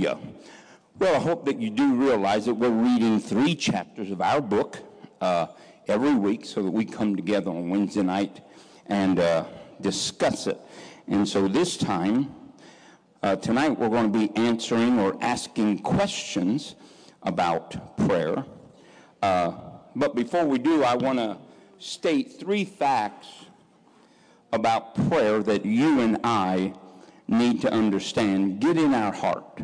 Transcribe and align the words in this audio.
Hallelujah. 0.00 0.28
Well, 0.98 1.14
I 1.14 1.18
hope 1.18 1.44
that 1.44 1.60
you 1.60 1.68
do 1.68 1.94
realize 1.94 2.46
that 2.46 2.54
we're 2.54 2.70
reading 2.70 3.20
three 3.20 3.54
chapters 3.54 4.10
of 4.10 4.22
our 4.22 4.40
book 4.40 4.78
uh, 5.20 5.48
every 5.88 6.14
week 6.14 6.46
so 6.46 6.62
that 6.62 6.70
we 6.70 6.86
come 6.86 7.16
together 7.16 7.50
on 7.50 7.68
Wednesday 7.68 8.02
night 8.02 8.40
and 8.86 9.18
uh, 9.18 9.44
discuss 9.82 10.46
it. 10.46 10.58
And 11.06 11.28
so 11.28 11.48
this 11.48 11.76
time, 11.76 12.34
uh, 13.22 13.36
tonight, 13.36 13.78
we're 13.78 13.90
going 13.90 14.10
to 14.10 14.18
be 14.18 14.34
answering 14.36 14.98
or 14.98 15.18
asking 15.20 15.80
questions 15.80 16.76
about 17.22 17.98
prayer. 18.06 18.46
Uh, 19.20 19.52
but 19.94 20.14
before 20.14 20.46
we 20.46 20.58
do, 20.58 20.82
I 20.82 20.94
want 20.94 21.18
to 21.18 21.36
state 21.78 22.38
three 22.40 22.64
facts 22.64 23.28
about 24.50 24.94
prayer 25.10 25.42
that 25.42 25.66
you 25.66 26.00
and 26.00 26.18
I 26.24 26.72
need 27.28 27.60
to 27.60 27.70
understand, 27.70 28.60
get 28.60 28.78
in 28.78 28.94
our 28.94 29.12
heart. 29.12 29.62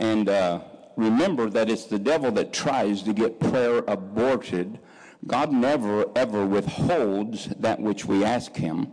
And 0.00 0.30
uh, 0.30 0.60
remember 0.96 1.50
that 1.50 1.68
it's 1.68 1.84
the 1.84 1.98
devil 1.98 2.32
that 2.32 2.54
tries 2.54 3.02
to 3.02 3.12
get 3.12 3.38
prayer 3.38 3.84
aborted. 3.86 4.78
God 5.26 5.52
never, 5.52 6.06
ever 6.16 6.46
withholds 6.46 7.48
that 7.58 7.78
which 7.78 8.06
we 8.06 8.24
ask 8.24 8.56
him. 8.56 8.92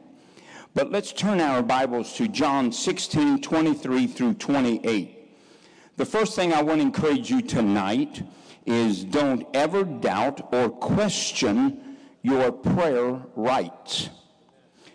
But 0.75 0.91
let's 0.91 1.13
turn 1.13 1.39
our 1.39 1.63
Bibles 1.63 2.13
to 2.17 2.27
John 2.27 2.73
16, 2.73 3.41
23 3.41 4.05
through 4.05 4.33
28. 4.33 5.13
The 5.95 6.05
first 6.05 6.35
thing 6.35 6.51
I 6.51 6.61
want 6.61 6.81
to 6.81 6.85
encourage 6.85 7.29
you 7.29 7.41
tonight 7.41 8.21
is 8.65 9.05
don't 9.05 9.47
ever 9.53 9.85
doubt 9.85 10.53
or 10.53 10.69
question 10.69 11.97
your 12.21 12.51
prayer 12.51 13.21
rights. 13.37 14.09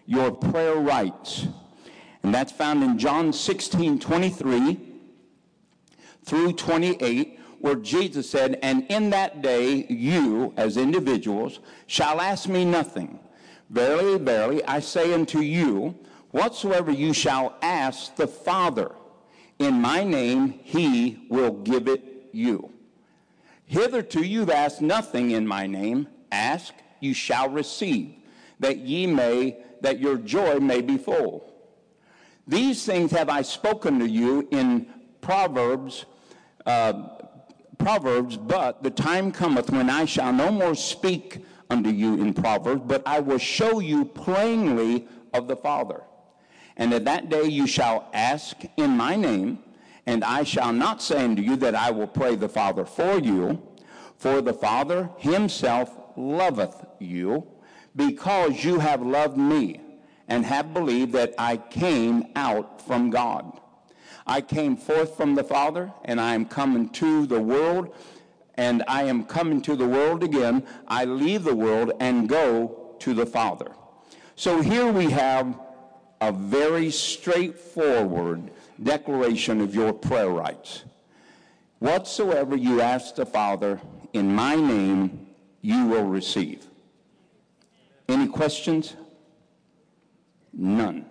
Your 0.05 0.31
prayer 0.31 0.77
rights. 0.77 1.47
And 2.23 2.35
that's 2.35 2.53
found 2.53 2.85
in 2.85 2.99
John 2.99 3.33
16, 3.33 3.99
23 3.99 4.92
through 6.25 6.53
28, 6.55 7.39
where 7.61 7.77
Jesus 7.77 8.29
said, 8.29 8.59
And 8.63 8.87
in 8.89 9.11
that 9.11 9.43
day 9.43 9.87
you, 9.89 10.53
as 10.57 10.77
individuals, 10.77 11.61
shall 11.87 12.21
ask 12.21 12.49
me 12.49 12.65
nothing. 12.65 13.19
Verily, 13.71 14.19
verily, 14.19 14.65
I 14.65 14.81
say 14.81 15.15
unto 15.15 15.41
you, 15.41 15.99
whatsoever 16.31 16.91
you 16.91 17.13
shall 17.13 17.57
ask 17.63 18.17
the 18.17 18.27
Father 18.27 18.93
in 19.63 19.81
my 19.81 20.03
name, 20.05 20.59
he 20.63 21.25
will 21.29 21.53
give 21.53 21.89
it 21.89 22.29
you. 22.33 22.71
Hitherto 23.65 24.23
you've 24.23 24.51
asked 24.51 24.83
nothing 24.83 25.31
in 25.31 25.47
my 25.47 25.67
name. 25.67 26.09
Ask, 26.31 26.75
you 27.01 27.15
shall 27.15 27.49
receive, 27.49 28.15
that 28.59 28.79
ye 28.79 29.07
may, 29.07 29.57
that 29.81 30.01
your 30.01 30.17
joy 30.17 30.59
may 30.59 30.81
be 30.81 30.99
full. 30.99 31.49
These 32.47 32.85
things 32.85 33.13
have 33.13 33.29
I 33.29 33.43
spoken 33.43 34.01
to 34.01 34.09
you 34.09 34.49
in 34.51 34.87
Proverbs, 35.21 36.07
uh, 36.67 36.93
Proverbs, 37.79 38.37
but 38.37 38.83
the 38.83 38.91
time 38.91 39.33
cometh 39.33 39.71
when 39.71 39.91
I 39.91 40.05
shall 40.05 40.33
no 40.33 40.51
more 40.51 40.75
speak 40.75 41.45
unto 41.69 41.91
you 41.91 42.21
in 42.21 42.35
Proverbs, 42.35 42.83
but 42.85 43.03
I 43.07 43.21
will 43.21 43.39
show 43.39 43.81
you 43.81 44.05
plainly 44.05 45.09
of 45.33 45.49
the 45.49 45.57
Father. 45.57 46.03
And 46.77 46.93
at 46.93 47.05
that 47.07 47.29
day 47.29 47.45
you 47.45 47.67
shall 47.67 48.09
ask 48.13 48.57
in 48.77 48.91
my 48.91 49.17
name, 49.17 49.59
and 50.07 50.23
I 50.23 50.45
shall 50.45 50.73
not 50.73 51.03
say 51.03 51.25
unto 51.25 51.43
you 51.43 51.57
that 51.57 51.75
I 51.75 51.91
will 51.91 52.07
pray 52.07 52.37
the 52.37 52.49
Father 52.49 52.85
for 52.85 53.19
you, 53.19 53.61
for 54.17 54.41
the 54.41 54.53
Father 54.53 55.11
himself 55.19 55.97
loveth 56.17 56.85
you, 56.99 57.47
because 57.97 58.65
you 58.65 58.79
have 58.79 59.03
loved 59.03 59.37
me 59.37 59.81
and 60.29 60.47
have 60.47 60.73
believed 60.73 61.13
that 61.13 61.35
I 61.39 61.57
came 61.57 62.27
out 62.37 62.81
from 62.81 63.11
God. 63.11 63.61
I 64.27 64.41
came 64.41 64.77
forth 64.77 65.17
from 65.17 65.35
the 65.35 65.45
Father, 65.45 65.93
and 66.05 66.21
I 66.21 66.35
am 66.35 66.47
coming 66.47 66.89
to 66.91 67.27
the 67.27 67.41
world, 67.41 67.95
and 68.55 68.85
I 68.87 69.05
am 69.05 69.25
coming 69.25 69.61
to 69.63 69.77
the 69.77 69.89
world 69.89 70.23
again. 70.23 70.65
I 70.87 71.05
leave 71.05 71.45
the 71.45 71.57
world 71.57 71.93
and 72.01 72.29
go 72.29 72.97
to 73.01 73.15
the 73.15 73.27
Father. 73.27 73.73
So 74.37 74.61
here 74.61 74.91
we 74.91 75.11
have 75.11 75.59
a 76.21 76.33
very 76.33 76.91
straightforward 76.91 78.51
declaration 78.83 79.61
of 79.61 79.75
your 79.75 79.93
prayer 79.93 80.31
rights. 80.31 80.85
Whatsoever 81.81 82.55
you 82.55 82.81
ask 82.81 83.17
the 83.17 83.27
Father 83.27 83.81
in 84.13 84.33
my 84.33 84.55
name, 84.55 85.27
you 85.63 85.87
will 85.87 86.05
receive. 86.05 86.65
Any 88.09 88.29
questions? 88.29 88.95
None. 90.53 91.07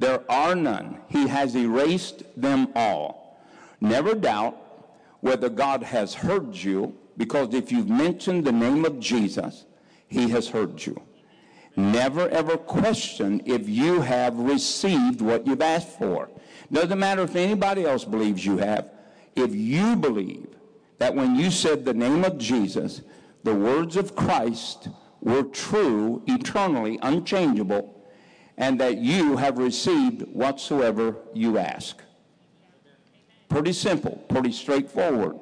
There 0.00 0.24
are 0.30 0.54
none. 0.54 0.98
He 1.08 1.28
has 1.28 1.54
erased 1.54 2.22
them 2.34 2.68
all. 2.74 3.38
Never 3.82 4.14
doubt 4.14 4.56
whether 5.20 5.50
God 5.50 5.82
has 5.82 6.14
heard 6.14 6.56
you, 6.56 6.96
because 7.18 7.52
if 7.52 7.70
you've 7.70 7.90
mentioned 7.90 8.46
the 8.46 8.52
name 8.52 8.86
of 8.86 8.98
Jesus, 8.98 9.66
he 10.08 10.30
has 10.30 10.48
heard 10.48 10.86
you. 10.86 11.02
Never 11.76 12.30
ever 12.30 12.56
question 12.56 13.42
if 13.44 13.68
you 13.68 14.00
have 14.00 14.38
received 14.38 15.20
what 15.20 15.46
you've 15.46 15.60
asked 15.60 15.98
for. 15.98 16.30
Doesn't 16.72 16.98
matter 16.98 17.22
if 17.22 17.36
anybody 17.36 17.84
else 17.84 18.04
believes 18.04 18.44
you 18.44 18.56
have. 18.56 18.88
If 19.36 19.54
you 19.54 19.96
believe 19.96 20.48
that 20.96 21.14
when 21.14 21.36
you 21.36 21.50
said 21.50 21.84
the 21.84 21.92
name 21.92 22.24
of 22.24 22.38
Jesus, 22.38 23.02
the 23.44 23.54
words 23.54 23.98
of 23.98 24.16
Christ 24.16 24.88
were 25.20 25.42
true, 25.42 26.22
eternally, 26.26 26.98
unchangeable, 27.02 27.99
and 28.60 28.78
that 28.78 28.98
you 28.98 29.38
have 29.38 29.56
received 29.58 30.22
whatsoever 30.34 31.16
you 31.32 31.56
ask. 31.56 32.02
Pretty 33.48 33.72
simple, 33.72 34.22
pretty 34.28 34.52
straightforward. 34.52 35.40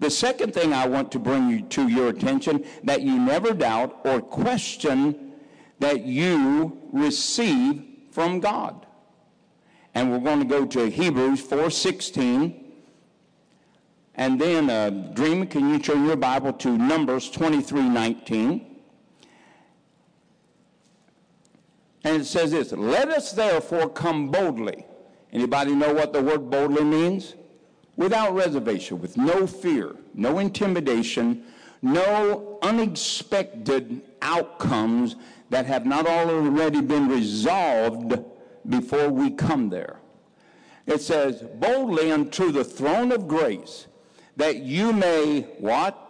The 0.00 0.10
second 0.10 0.52
thing 0.54 0.74
I 0.74 0.86
want 0.86 1.10
to 1.12 1.20
bring 1.20 1.48
you 1.48 1.62
to 1.62 1.88
your 1.88 2.08
attention 2.08 2.64
that 2.82 3.02
you 3.02 3.16
never 3.16 3.54
doubt 3.54 4.00
or 4.04 4.20
question 4.20 5.32
that 5.78 6.04
you 6.04 6.78
receive 6.92 7.84
from 8.10 8.40
God. 8.40 8.86
And 9.94 10.10
we're 10.10 10.18
going 10.18 10.40
to 10.40 10.44
go 10.44 10.66
to 10.66 10.90
Hebrews 10.90 11.40
4:16. 11.40 12.64
And 14.16 14.40
then, 14.40 14.68
uh, 14.68 14.90
Dreamer, 15.14 15.46
can 15.46 15.68
you 15.70 15.78
turn 15.78 16.04
your 16.04 16.16
Bible 16.16 16.52
to 16.54 16.76
Numbers 16.76 17.30
23:19? 17.30 18.67
And 22.04 22.22
it 22.22 22.24
says 22.24 22.52
this, 22.52 22.72
let 22.72 23.08
us 23.08 23.32
therefore 23.32 23.88
come 23.88 24.30
boldly. 24.30 24.86
Anybody 25.32 25.74
know 25.74 25.92
what 25.92 26.12
the 26.12 26.22
word 26.22 26.50
boldly 26.50 26.84
means? 26.84 27.34
Without 27.96 28.34
reservation, 28.34 29.00
with 29.00 29.16
no 29.16 29.46
fear, 29.46 29.96
no 30.14 30.38
intimidation, 30.38 31.44
no 31.82 32.58
unexpected 32.62 34.02
outcomes 34.22 35.16
that 35.50 35.66
have 35.66 35.84
not 35.84 36.06
already 36.06 36.80
been 36.80 37.08
resolved 37.08 38.18
before 38.68 39.08
we 39.08 39.30
come 39.30 39.68
there. 39.70 39.98
It 40.86 41.02
says, 41.02 41.42
boldly 41.56 42.12
unto 42.12 42.52
the 42.52 42.64
throne 42.64 43.12
of 43.12 43.28
grace, 43.28 43.86
that 44.36 44.58
you 44.58 44.92
may 44.92 45.42
what? 45.58 46.04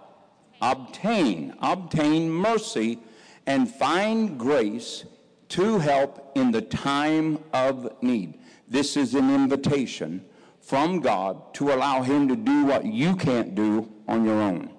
Obtain, 0.60 1.54
obtain 1.60 2.30
mercy 2.30 2.98
and 3.46 3.70
find 3.70 4.38
grace 4.38 5.04
to 5.48 5.78
help 5.78 6.32
in 6.34 6.50
the 6.50 6.62
time 6.62 7.38
of 7.52 7.90
need. 8.02 8.38
This 8.68 8.96
is 8.96 9.14
an 9.14 9.34
invitation 9.34 10.24
from 10.60 11.00
God 11.00 11.54
to 11.54 11.72
allow 11.72 12.02
Him 12.02 12.28
to 12.28 12.36
do 12.36 12.64
what 12.64 12.84
you 12.84 13.16
can't 13.16 13.54
do 13.54 13.90
on 14.06 14.24
your 14.24 14.40
own. 14.40 14.70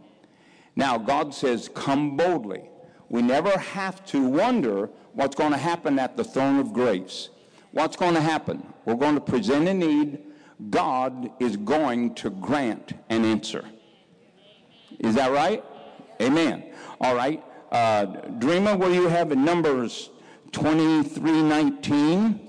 Now, 0.75 0.97
God 0.97 1.33
says, 1.33 1.69
Come 1.73 2.15
boldly. 2.15 2.69
We 3.09 3.23
never 3.23 3.57
have 3.57 4.05
to 4.07 4.23
wonder 4.27 4.89
what's 5.13 5.35
going 5.35 5.51
to 5.51 5.57
happen 5.57 5.97
at 5.97 6.15
the 6.15 6.23
throne 6.23 6.59
of 6.59 6.73
grace. 6.73 7.29
What's 7.71 7.95
going 7.95 8.13
to 8.13 8.21
happen? 8.21 8.71
We're 8.85 8.95
going 8.95 9.15
to 9.15 9.21
present 9.21 9.67
a 9.67 9.73
need. 9.73 10.19
God 10.69 11.31
is 11.39 11.57
going 11.57 12.13
to 12.15 12.29
grant 12.29 12.93
an 13.09 13.25
answer. 13.25 13.65
Is 14.99 15.15
that 15.15 15.31
right? 15.31 15.63
Amen. 16.21 16.71
All 17.01 17.15
right. 17.15 17.43
Uh, 17.71 18.05
Dreamer, 18.37 18.75
will 18.75 18.93
you 18.93 19.07
have 19.07 19.31
in 19.31 19.45
Numbers 19.45 20.09
23:19 20.51 22.39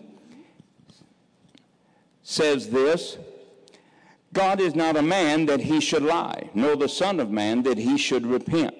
says 2.22 2.70
this 2.70 3.18
God 4.32 4.60
is 4.60 4.74
not 4.76 4.96
a 4.96 5.02
man 5.02 5.46
that 5.46 5.60
he 5.60 5.80
should 5.80 6.02
lie, 6.02 6.50
nor 6.54 6.76
the 6.76 6.88
Son 6.88 7.18
of 7.18 7.30
Man 7.30 7.62
that 7.64 7.78
he 7.78 7.98
should 7.98 8.24
repent. 8.24 8.74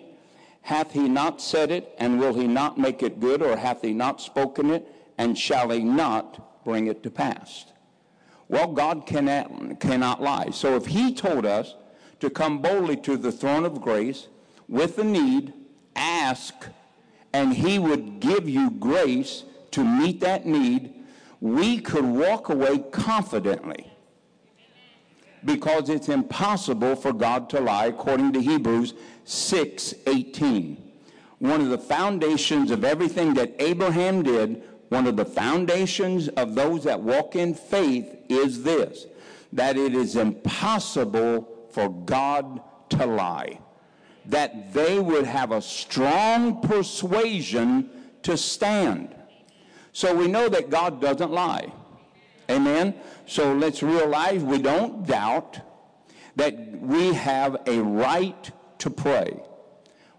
Hath 0.63 0.93
he 0.93 1.09
not 1.09 1.41
said 1.41 1.71
it, 1.73 1.93
and 1.99 2.21
will 2.21 2.35
he 2.35 2.47
not 2.47 2.79
make 2.79 3.03
it 3.03 3.19
good, 3.19 3.43
or 3.43 3.57
hath 3.57 3.83
he 3.83 3.93
not 3.93 4.21
spoken 4.21 4.71
it, 4.71 4.87
and 5.19 5.37
shall 5.37 5.71
he 5.71 5.81
not 5.81 6.65
bring 6.65 6.87
it 6.87 7.03
to 7.03 7.11
pass? 7.11 7.65
Well, 8.49 8.69
God 8.69 9.07
cannot, 9.07 9.81
cannot 9.81 10.23
lie. 10.23 10.51
So 10.51 10.77
if 10.77 10.87
he 10.87 11.13
told 11.15 11.47
us 11.47 11.75
to 12.21 12.31
come 12.31 12.61
boldly 12.63 12.97
to 12.99 13.17
the 13.17 13.33
throne 13.33 13.65
of 13.65 13.81
grace 13.81 14.29
with 14.69 14.97
the 14.97 15.05
need, 15.05 15.53
ask 15.97 16.55
and 17.33 17.53
He 17.55 17.79
would 17.79 18.21
give 18.21 18.49
you 18.49 18.71
grace 18.71 19.45
to 19.73 19.85
meet 19.85 20.21
that 20.21 20.47
need, 20.47 20.95
we 21.41 21.79
could 21.81 22.05
walk 22.05 22.49
away 22.49 22.79
confidently. 22.91 23.87
because 25.45 25.89
it's 25.89 26.09
impossible 26.09 26.95
for 26.97 27.13
God 27.13 27.49
to 27.51 27.61
lie, 27.61 27.87
according 27.87 28.33
to 28.35 28.41
Hebrews 28.41 28.95
6 29.25 29.95
18. 30.07 30.91
One 31.39 31.63
of 31.63 31.71
the 31.71 31.79
foundations 31.79 32.71
of 32.71 32.85
everything 32.85 33.35
that 33.35 33.55
Abraham 33.59 34.23
did, 34.23 34.63
one 34.91 35.07
of 35.07 35.17
the 35.17 35.25
foundations 35.25 36.29
of 36.29 36.55
those 36.55 36.85
that 36.85 37.01
walk 37.01 37.37
in 37.37 37.55
faith 37.55 38.15
is 38.29 38.63
this 38.63 39.07
that 39.53 39.77
it 39.77 39.95
is 39.95 40.15
impossible 40.15 41.67
for 41.73 41.89
God 41.89 42.61
to 42.91 43.07
lie. 43.07 43.59
That 44.27 44.73
they 44.73 44.99
would 44.99 45.25
have 45.25 45.53
a 45.53 45.63
strong 45.63 46.61
persuasion 46.61 47.91
to 48.23 48.37
stand. 48.37 49.15
So 49.93 50.15
we 50.15 50.29
know 50.29 50.49
that 50.49 50.71
God 50.71 51.01
doesn't 51.01 51.33
lie. 51.33 51.73
Amen? 52.51 52.95
So 53.27 53.53
let's 53.55 53.83
realize 53.83 54.43
we 54.43 54.59
don't 54.59 55.07
doubt 55.07 55.61
that 56.37 56.81
we 56.81 57.13
have 57.15 57.57
a 57.67 57.79
right 57.81 58.51
to 58.79 58.91
pray. 58.91 59.41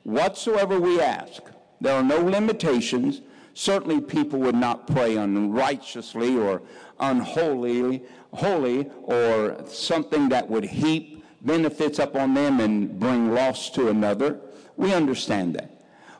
Whatsoever 0.03 0.79
we 0.79 1.01
ask, 1.01 1.41
there 1.79 1.95
are 1.95 2.03
no 2.03 2.17
limitations. 2.17 3.21
Certainly, 3.53 4.01
people 4.01 4.39
would 4.39 4.55
not 4.55 4.87
pray 4.87 5.17
unrighteously 5.17 6.37
or 6.37 6.61
unholy, 6.99 8.03
holy, 8.33 8.89
or 9.03 9.63
something 9.67 10.29
that 10.29 10.49
would 10.49 10.63
heap 10.63 11.10
benefits 11.43 11.99
upon 11.99 12.33
them 12.33 12.59
and 12.59 12.99
bring 12.99 13.33
loss 13.33 13.69
to 13.71 13.89
another. 13.89 14.39
We 14.77 14.93
understand 14.93 15.55
that. 15.55 15.69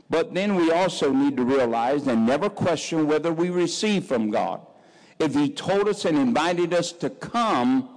But 0.09 0.33
then 0.33 0.55
we 0.55 0.71
also 0.71 1.11
need 1.11 1.37
to 1.37 1.43
realize 1.43 2.07
and 2.07 2.25
never 2.25 2.49
question 2.49 3.07
whether 3.07 3.31
we 3.31 3.49
receive 3.49 4.05
from 4.05 4.29
God 4.29 4.61
if 5.21 5.35
he 5.35 5.49
told 5.49 5.87
us 5.87 6.05
and 6.05 6.17
invited 6.17 6.73
us 6.73 6.91
to 6.93 7.09
come, 7.09 7.89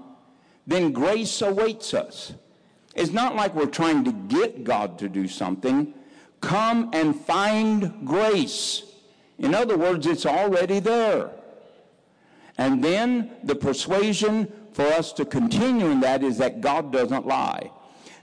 then 0.66 0.92
grace 0.92 1.40
awaits 1.40 1.94
us. 1.94 2.34
It's 2.94 3.12
not 3.12 3.34
like 3.34 3.54
we're 3.54 3.66
trying 3.66 4.04
to 4.04 4.12
get 4.12 4.62
God 4.62 4.98
to 4.98 5.08
do 5.08 5.26
something. 5.26 5.94
Come 6.40 6.90
and 6.92 7.18
find 7.18 8.06
grace. 8.06 8.84
In 9.38 9.54
other 9.54 9.76
words, 9.76 10.06
it's 10.06 10.26
already 10.26 10.80
there. 10.80 11.30
And 12.58 12.84
then 12.84 13.30
the 13.42 13.56
persuasion 13.56 14.52
for 14.74 14.84
us 14.86 15.12
to 15.14 15.24
continue 15.24 15.86
in 15.86 16.00
that 16.00 16.22
is 16.22 16.36
that 16.38 16.60
God 16.60 16.92
doesn't 16.92 17.26
lie. 17.26 17.70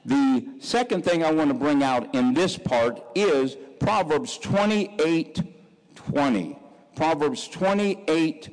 The 0.06 0.46
second 0.60 1.06
thing 1.06 1.24
I 1.24 1.32
want 1.32 1.50
to 1.50 1.54
bring 1.54 1.82
out 1.82 2.14
in 2.14 2.34
this 2.34 2.58
part 2.58 3.02
is 3.16 3.56
Proverbs 3.80 4.38
28 4.38 5.42
20. 5.96 6.58
Proverbs 6.96 7.48
28 7.48 8.50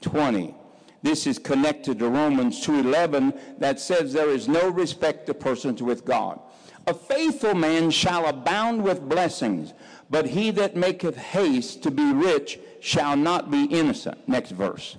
20. 0.00 0.54
This 1.02 1.26
is 1.26 1.38
connected 1.38 1.98
to 2.00 2.08
Romans 2.08 2.64
2:11 2.64 3.32
that 3.58 3.80
says 3.80 4.12
there 4.12 4.30
is 4.30 4.48
no 4.48 4.68
respect 4.68 5.28
of 5.28 5.40
persons 5.40 5.82
with 5.82 6.04
God. 6.04 6.40
A 6.86 6.94
faithful 6.94 7.54
man 7.54 7.90
shall 7.90 8.26
abound 8.26 8.82
with 8.82 9.08
blessings, 9.08 9.74
but 10.10 10.26
he 10.26 10.50
that 10.52 10.76
maketh 10.76 11.16
haste 11.16 11.82
to 11.84 11.90
be 11.90 12.12
rich 12.12 12.58
shall 12.80 13.16
not 13.16 13.50
be 13.50 13.64
innocent. 13.64 14.26
Next 14.28 14.50
verse. 14.50 14.96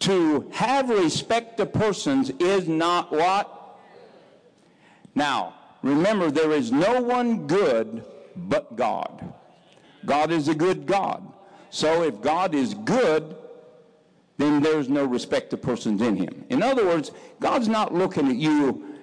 To 0.00 0.50
have 0.52 0.90
respect 0.90 1.56
to 1.58 1.66
persons 1.66 2.30
is 2.38 2.68
not 2.68 3.12
what? 3.12 3.78
Now, 5.14 5.54
remember 5.82 6.30
there 6.30 6.52
is 6.52 6.72
no 6.72 7.00
one 7.00 7.46
good 7.46 8.04
but 8.36 8.76
God. 8.76 9.32
God 10.04 10.30
is 10.30 10.48
a 10.48 10.54
good 10.54 10.86
God. 10.86 11.26
So 11.70 12.02
if 12.02 12.20
God 12.20 12.54
is 12.54 12.74
good, 12.74 13.36
then 14.36 14.62
there's 14.62 14.88
no 14.88 15.04
respect 15.04 15.50
to 15.50 15.56
persons 15.56 16.02
in 16.02 16.16
him. 16.16 16.44
In 16.50 16.62
other 16.62 16.84
words, 16.84 17.12
God's 17.40 17.68
not 17.68 17.94
looking 17.94 18.28
at 18.28 18.36
you 18.36 18.94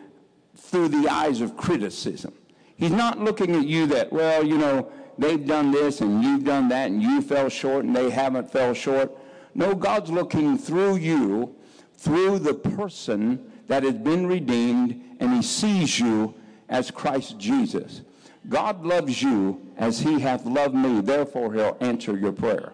through 0.56 0.90
the 0.90 1.10
eyes 1.10 1.42
of 1.42 1.58
criticism. 1.58 2.34
He's 2.76 2.92
not 2.92 3.20
looking 3.20 3.56
at 3.56 3.66
you 3.66 3.88
that, 3.88 4.12
well, 4.12 4.44
you 4.44 4.58
know, 4.58 4.92
they've 5.18 5.46
done 5.46 5.72
this 5.72 6.02
and 6.02 6.24
you've 6.24 6.44
done 6.44 6.68
that 6.70 6.90
and 6.90 7.02
you 7.02 7.22
fell 7.22 7.50
short 7.50 7.86
and 7.86 7.96
they 7.96 8.10
haven't 8.10 8.52
fell 8.52 8.74
short. 8.74 9.12
No, 9.54 9.76
God's 9.76 10.10
looking 10.10 10.58
through 10.58 10.98
you, 10.98 11.56
through 11.98 12.40
the 12.40 12.54
person 12.54 13.52
that 13.68 13.84
has 13.84 13.96
been 13.96 14.28
redeemed, 14.28 15.02
and 15.20 15.34
he 15.34 15.42
sees 15.42 16.00
you 16.00 16.34
as 16.70 16.90
Christ 16.90 17.38
Jesus. 17.38 18.02
God 18.50 18.84
loves 18.84 19.22
you 19.22 19.62
as 19.78 20.00
he 20.00 20.20
hath 20.20 20.46
loved 20.46 20.74
me, 20.74 21.02
therefore 21.02 21.54
he'll 21.54 21.78
answer 21.80 22.18
your 22.18 22.32
prayer. 22.32 22.74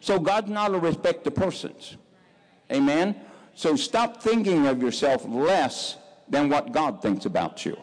So 0.00 0.18
God's 0.18 0.50
not 0.50 0.74
a 0.74 0.78
respect 0.78 1.26
of 1.26 1.34
persons. 1.34 1.96
Amen? 2.72 3.16
So 3.54 3.76
stop 3.76 4.22
thinking 4.22 4.66
of 4.66 4.82
yourself 4.82 5.24
less 5.26 5.96
than 6.28 6.48
what 6.48 6.72
God 6.72 7.00
thinks 7.00 7.26
about 7.26 7.64
you. 7.64 7.76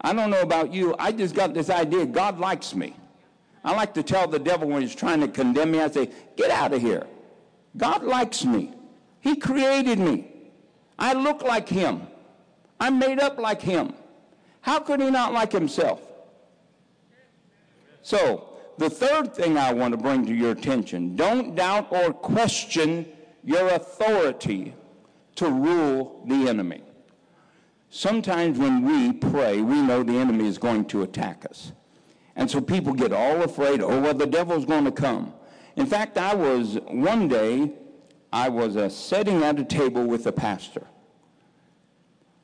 I 0.00 0.12
don't 0.12 0.30
know 0.30 0.40
about 0.40 0.72
you. 0.72 0.94
I 0.98 1.12
just 1.12 1.34
got 1.34 1.54
this 1.54 1.70
idea 1.70 2.06
God 2.06 2.38
likes 2.38 2.74
me. 2.74 2.96
I 3.64 3.74
like 3.74 3.92
to 3.94 4.02
tell 4.02 4.26
the 4.28 4.38
devil 4.38 4.68
when 4.68 4.80
he's 4.80 4.94
trying 4.94 5.20
to 5.20 5.28
condemn 5.28 5.72
me, 5.72 5.80
I 5.80 5.90
say, 5.90 6.10
get 6.36 6.50
out 6.50 6.72
of 6.72 6.80
here. 6.80 7.06
God 7.78 8.04
likes 8.04 8.44
me. 8.44 8.74
He 9.20 9.36
created 9.36 9.98
me. 9.98 10.30
I 10.98 11.14
look 11.14 11.42
like 11.42 11.68
him. 11.68 12.02
I'm 12.80 12.98
made 12.98 13.20
up 13.20 13.38
like 13.38 13.62
him. 13.62 13.94
How 14.60 14.80
could 14.80 15.00
he 15.00 15.10
not 15.10 15.32
like 15.32 15.52
himself? 15.52 16.02
So, 18.02 18.58
the 18.78 18.90
third 18.90 19.34
thing 19.34 19.56
I 19.56 19.72
want 19.72 19.92
to 19.92 19.98
bring 19.98 20.26
to 20.26 20.34
your 20.34 20.52
attention 20.52 21.16
don't 21.16 21.54
doubt 21.54 21.88
or 21.90 22.12
question 22.12 23.06
your 23.44 23.68
authority 23.68 24.74
to 25.36 25.50
rule 25.50 26.22
the 26.26 26.48
enemy. 26.48 26.82
Sometimes 27.90 28.58
when 28.58 28.82
we 28.82 29.12
pray, 29.12 29.62
we 29.62 29.80
know 29.80 30.02
the 30.02 30.16
enemy 30.16 30.46
is 30.46 30.58
going 30.58 30.84
to 30.86 31.02
attack 31.02 31.46
us. 31.48 31.72
And 32.36 32.50
so 32.50 32.60
people 32.60 32.92
get 32.92 33.12
all 33.12 33.42
afraid, 33.42 33.80
oh, 33.80 34.00
well, 34.00 34.14
the 34.14 34.26
devil's 34.26 34.64
going 34.64 34.84
to 34.84 34.92
come. 34.92 35.32
In 35.78 35.86
fact, 35.86 36.18
I 36.18 36.34
was, 36.34 36.76
one 36.88 37.28
day, 37.28 37.70
I 38.32 38.48
was 38.48 38.76
uh, 38.76 38.88
sitting 38.88 39.44
at 39.44 39.60
a 39.60 39.64
table 39.64 40.04
with 40.04 40.26
a 40.26 40.32
pastor. 40.32 40.84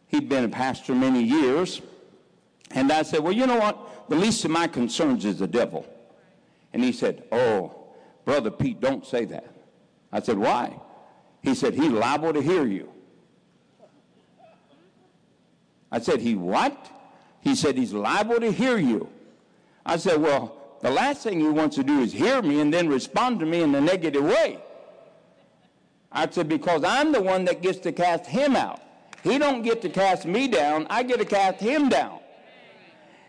He'd 0.06 0.28
been 0.28 0.44
a 0.44 0.48
pastor 0.48 0.94
many 0.94 1.20
years. 1.20 1.82
And 2.70 2.92
I 2.92 3.02
said, 3.02 3.20
well, 3.20 3.32
you 3.32 3.48
know 3.48 3.58
what? 3.58 4.08
The 4.08 4.14
least 4.14 4.44
of 4.44 4.52
my 4.52 4.68
concerns 4.68 5.24
is 5.24 5.40
the 5.40 5.48
devil. 5.48 5.84
And 6.72 6.84
he 6.84 6.92
said, 6.92 7.24
Oh, 7.32 7.74
Brother 8.24 8.52
Pete, 8.52 8.80
don't 8.80 9.04
say 9.04 9.24
that. 9.26 9.52
I 10.12 10.20
said, 10.20 10.38
Why? 10.38 10.78
He 11.42 11.56
said, 11.56 11.74
He's 11.74 11.90
liable 11.90 12.32
to 12.32 12.40
hear 12.40 12.64
you. 12.66 12.88
I 15.90 15.98
said, 16.00 16.20
He 16.20 16.36
what? 16.36 16.90
He 17.40 17.56
said, 17.56 17.76
He's 17.76 17.92
liable 17.92 18.38
to 18.40 18.52
hear 18.52 18.78
you. 18.78 19.08
I 19.84 19.96
said, 19.96 20.20
Well, 20.20 20.56
the 20.84 20.90
last 20.90 21.22
thing 21.22 21.40
he 21.40 21.48
wants 21.48 21.76
to 21.76 21.82
do 21.82 22.00
is 22.00 22.12
hear 22.12 22.42
me 22.42 22.60
and 22.60 22.70
then 22.70 22.90
respond 22.90 23.40
to 23.40 23.46
me 23.46 23.62
in 23.62 23.74
a 23.74 23.80
negative 23.80 24.22
way. 24.22 24.58
I 26.12 26.28
said, 26.28 26.46
Because 26.46 26.84
I'm 26.84 27.10
the 27.10 27.22
one 27.22 27.46
that 27.46 27.62
gets 27.62 27.78
to 27.80 27.92
cast 27.92 28.26
him 28.26 28.54
out. 28.54 28.82
He 29.22 29.38
don't 29.38 29.62
get 29.62 29.80
to 29.80 29.88
cast 29.88 30.26
me 30.26 30.46
down. 30.46 30.86
I 30.90 31.02
get 31.02 31.20
to 31.20 31.24
cast 31.24 31.58
him 31.58 31.88
down. 31.88 32.18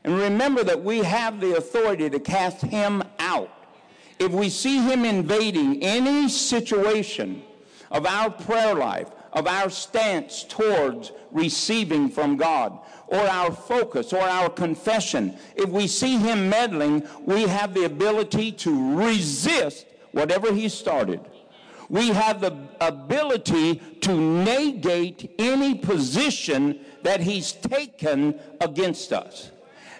And 0.03 0.17
remember 0.17 0.65
that 0.65 0.83
we 0.83 0.97
have 0.99 1.39
the 1.39 1.55
authority 1.55 2.09
to 2.09 2.19
cast 2.19 2.61
him 2.61 3.01
out. 3.19 3.49
If 4.19 4.33
we 4.33 4.49
see 4.49 4.79
him 4.81 5.05
invading 5.05 5.81
any 5.81 6.27
situation 6.27 7.41
of 7.89 8.05
our 8.05 8.31
prayer 8.31 8.75
life, 8.75 9.07
of 9.35 9.47
our 9.47 9.69
stance 9.69 10.43
towards 10.43 11.11
receiving 11.31 12.09
from 12.09 12.37
God, 12.37 12.79
or 13.07 13.19
our 13.19 13.51
focus, 13.51 14.13
or 14.13 14.21
our 14.21 14.49
confession, 14.49 15.37
if 15.55 15.69
we 15.69 15.87
see 15.87 16.17
him 16.17 16.49
meddling, 16.49 17.07
we 17.25 17.43
have 17.43 17.73
the 17.73 17.83
ability 17.83 18.51
to 18.53 18.95
resist 18.95 19.85
whatever 20.11 20.53
he 20.53 20.69
started. 20.69 21.19
We 21.89 22.07
have 22.09 22.41
the 22.41 22.57
ability 22.81 23.75
to 24.01 24.13
negate 24.15 25.35
any 25.37 25.75
position 25.75 26.79
that 27.03 27.19
he's 27.21 27.51
taken 27.51 28.39
against 28.61 29.13
us. 29.13 29.51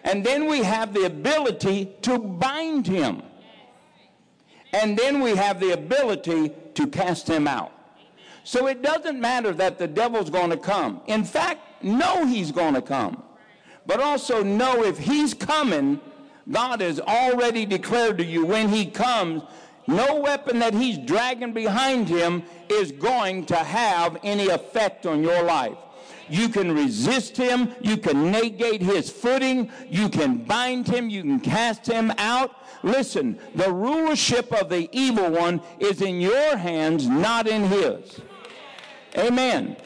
And 0.03 0.25
then 0.25 0.47
we 0.47 0.59
have 0.63 0.93
the 0.93 1.05
ability 1.05 1.93
to 2.03 2.17
bind 2.17 2.87
him. 2.87 3.21
And 4.73 4.97
then 4.97 5.21
we 5.21 5.35
have 5.35 5.59
the 5.59 5.71
ability 5.71 6.53
to 6.75 6.87
cast 6.87 7.27
him 7.27 7.47
out. 7.47 7.71
So 8.45 8.67
it 8.67 8.83
doesn't 8.83 9.19
matter 9.19 9.51
that 9.53 9.79
the 9.79 9.87
devil's 9.87 10.29
going 10.29 10.51
to 10.51 10.57
come. 10.57 11.01
In 11.07 11.23
fact, 11.23 11.83
know 11.83 12.27
he's 12.27 12.51
going 12.51 12.75
to 12.75 12.81
come. 12.81 13.23
But 13.87 13.99
also 13.99 14.43
know 14.43 14.83
if 14.83 14.99
he's 14.99 15.33
coming, 15.33 15.99
God 16.49 16.81
has 16.81 16.99
already 16.99 17.65
declared 17.65 18.19
to 18.19 18.23
you 18.23 18.45
when 18.45 18.69
he 18.69 18.85
comes, 18.85 19.41
no 19.87 20.19
weapon 20.21 20.59
that 20.59 20.75
he's 20.75 20.99
dragging 20.99 21.53
behind 21.53 22.07
him 22.07 22.43
is 22.69 22.91
going 22.91 23.47
to 23.47 23.55
have 23.55 24.17
any 24.23 24.47
effect 24.47 25.07
on 25.07 25.23
your 25.23 25.41
life. 25.41 25.77
You 26.29 26.47
can 26.49 26.71
resist 26.71 27.35
him. 27.35 27.73
You 27.81 27.97
can 27.97 28.31
negate 28.31 28.81
his 28.81 29.09
footing. 29.09 29.71
You 29.89 30.07
can 30.07 30.37
bind 30.37 30.87
him. 30.87 31.09
You 31.09 31.23
can 31.23 31.39
cast 31.39 31.87
him 31.87 32.11
out. 32.19 32.55
Listen, 32.83 33.39
the 33.55 33.71
rulership 33.71 34.51
of 34.53 34.69
the 34.69 34.87
evil 34.91 35.31
one 35.31 35.61
is 35.79 36.01
in 36.03 36.21
your 36.21 36.57
hands, 36.57 37.07
not 37.07 37.47
in 37.47 37.63
his. 37.63 38.21
Amen. 39.17 39.77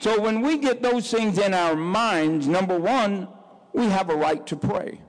So 0.00 0.20
when 0.20 0.42
we 0.42 0.58
get 0.58 0.82
those 0.82 1.10
things 1.10 1.38
in 1.38 1.54
our 1.54 1.74
minds, 1.74 2.46
number 2.46 2.78
one, 2.78 3.28
we 3.72 3.86
have 3.86 4.10
a 4.10 4.16
right 4.16 4.46
to 4.46 4.56
pray. 4.56 5.00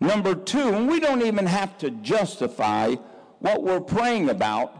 Number 0.00 0.34
two, 0.34 0.86
we 0.86 1.00
don't 1.00 1.22
even 1.22 1.46
have 1.46 1.78
to 1.78 1.90
justify 1.90 2.94
what 3.38 3.62
we're 3.62 3.80
praying 3.80 4.30
about 4.30 4.78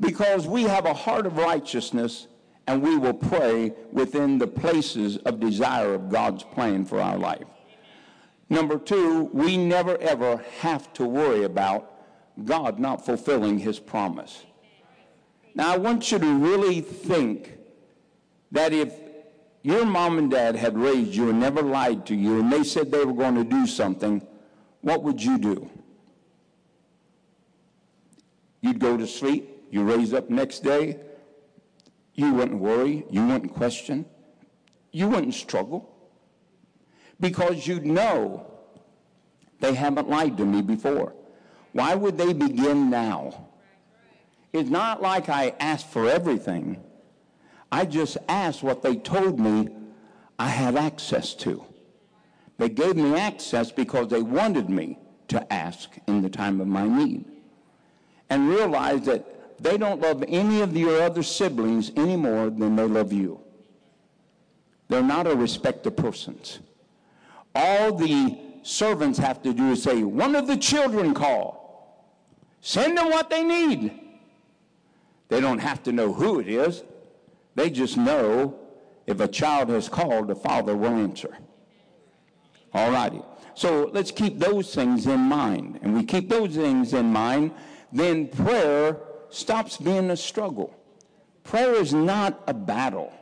because 0.00 0.46
we 0.46 0.64
have 0.64 0.86
a 0.86 0.94
heart 0.94 1.26
of 1.26 1.38
righteousness 1.38 2.26
and 2.66 2.82
we 2.82 2.96
will 2.96 3.14
pray 3.14 3.72
within 3.92 4.38
the 4.38 4.46
places 4.46 5.16
of 5.18 5.40
desire 5.40 5.94
of 5.94 6.08
God's 6.08 6.42
plan 6.42 6.84
for 6.84 7.00
our 7.00 7.16
life. 7.16 7.46
Number 8.48 8.78
two, 8.78 9.24
we 9.32 9.56
never 9.56 9.96
ever 9.98 10.44
have 10.60 10.92
to 10.94 11.04
worry 11.04 11.44
about 11.44 11.92
God 12.44 12.78
not 12.78 13.04
fulfilling 13.04 13.58
his 13.58 13.78
promise. 13.78 14.44
Now, 15.56 15.72
I 15.72 15.78
want 15.78 16.12
you 16.12 16.18
to 16.18 16.34
really 16.34 16.82
think 16.82 17.56
that 18.52 18.74
if 18.74 18.92
your 19.62 19.86
mom 19.86 20.18
and 20.18 20.30
dad 20.30 20.54
had 20.54 20.76
raised 20.76 21.14
you 21.14 21.30
and 21.30 21.40
never 21.40 21.62
lied 21.62 22.04
to 22.06 22.14
you 22.14 22.40
and 22.40 22.52
they 22.52 22.62
said 22.62 22.90
they 22.90 23.02
were 23.02 23.14
going 23.14 23.36
to 23.36 23.42
do 23.42 23.66
something, 23.66 24.24
what 24.82 25.02
would 25.02 25.20
you 25.20 25.38
do? 25.38 25.70
You'd 28.60 28.78
go 28.78 28.98
to 28.98 29.06
sleep, 29.06 29.48
you 29.70 29.82
raise 29.82 30.12
up 30.12 30.28
next 30.28 30.60
day, 30.60 31.00
you 32.12 32.34
wouldn't 32.34 32.60
worry, 32.60 33.06
you 33.10 33.26
wouldn't 33.26 33.54
question, 33.54 34.04
you 34.92 35.08
wouldn't 35.08 35.34
struggle 35.34 35.90
because 37.18 37.66
you 37.66 37.80
know 37.80 38.46
they 39.60 39.72
haven't 39.72 40.10
lied 40.10 40.36
to 40.36 40.44
me 40.44 40.60
before. 40.60 41.14
Why 41.72 41.94
would 41.94 42.18
they 42.18 42.34
begin 42.34 42.90
now? 42.90 43.48
It's 44.56 44.70
not 44.70 45.02
like 45.02 45.28
I 45.28 45.54
asked 45.60 45.88
for 45.88 46.08
everything. 46.08 46.82
I 47.70 47.84
just 47.84 48.16
asked 48.26 48.62
what 48.62 48.80
they 48.82 48.96
told 48.96 49.38
me 49.38 49.68
I 50.38 50.48
had 50.48 50.76
access 50.76 51.34
to. 51.34 51.62
They 52.56 52.70
gave 52.70 52.96
me 52.96 53.14
access 53.16 53.70
because 53.70 54.08
they 54.08 54.22
wanted 54.22 54.70
me 54.70 54.98
to 55.28 55.52
ask 55.52 55.90
in 56.06 56.22
the 56.22 56.30
time 56.30 56.62
of 56.62 56.68
my 56.68 56.88
need. 56.88 57.26
And 58.30 58.48
realize 58.48 59.02
that 59.02 59.62
they 59.62 59.76
don't 59.76 60.00
love 60.00 60.24
any 60.26 60.62
of 60.62 60.74
your 60.74 61.02
other 61.02 61.22
siblings 61.22 61.92
any 61.94 62.16
more 62.16 62.48
than 62.48 62.76
they 62.76 62.86
love 62.86 63.12
you. 63.12 63.40
They're 64.88 65.02
not 65.02 65.26
a 65.26 65.36
respect 65.36 65.86
of 65.86 65.96
persons. 65.96 66.60
All 67.54 67.92
the 67.92 68.38
servants 68.62 69.18
have 69.18 69.42
to 69.42 69.52
do 69.52 69.72
is 69.72 69.82
say, 69.82 70.02
one 70.02 70.34
of 70.34 70.46
the 70.46 70.56
children 70.56 71.12
call. 71.12 72.06
Send 72.62 72.96
them 72.96 73.10
what 73.10 73.28
they 73.28 73.42
need. 73.42 74.05
They 75.28 75.40
don't 75.40 75.58
have 75.58 75.82
to 75.84 75.92
know 75.92 76.12
who 76.12 76.40
it 76.40 76.48
is. 76.48 76.84
They 77.54 77.70
just 77.70 77.96
know 77.96 78.58
if 79.06 79.20
a 79.20 79.28
child 79.28 79.68
has 79.70 79.88
called, 79.88 80.28
the 80.28 80.34
father 80.34 80.76
will 80.76 80.94
answer. 80.94 81.36
All 82.72 82.90
righty. 82.90 83.22
So 83.54 83.90
let's 83.92 84.10
keep 84.10 84.38
those 84.38 84.74
things 84.74 85.06
in 85.06 85.20
mind. 85.20 85.80
And 85.82 85.94
we 85.94 86.04
keep 86.04 86.28
those 86.28 86.54
things 86.54 86.92
in 86.92 87.06
mind, 87.06 87.52
then 87.92 88.28
prayer 88.28 88.98
stops 89.30 89.78
being 89.78 90.10
a 90.10 90.16
struggle. 90.16 90.78
Prayer 91.44 91.74
is 91.74 91.94
not 91.94 92.42
a 92.46 92.54
battle. 92.54 93.12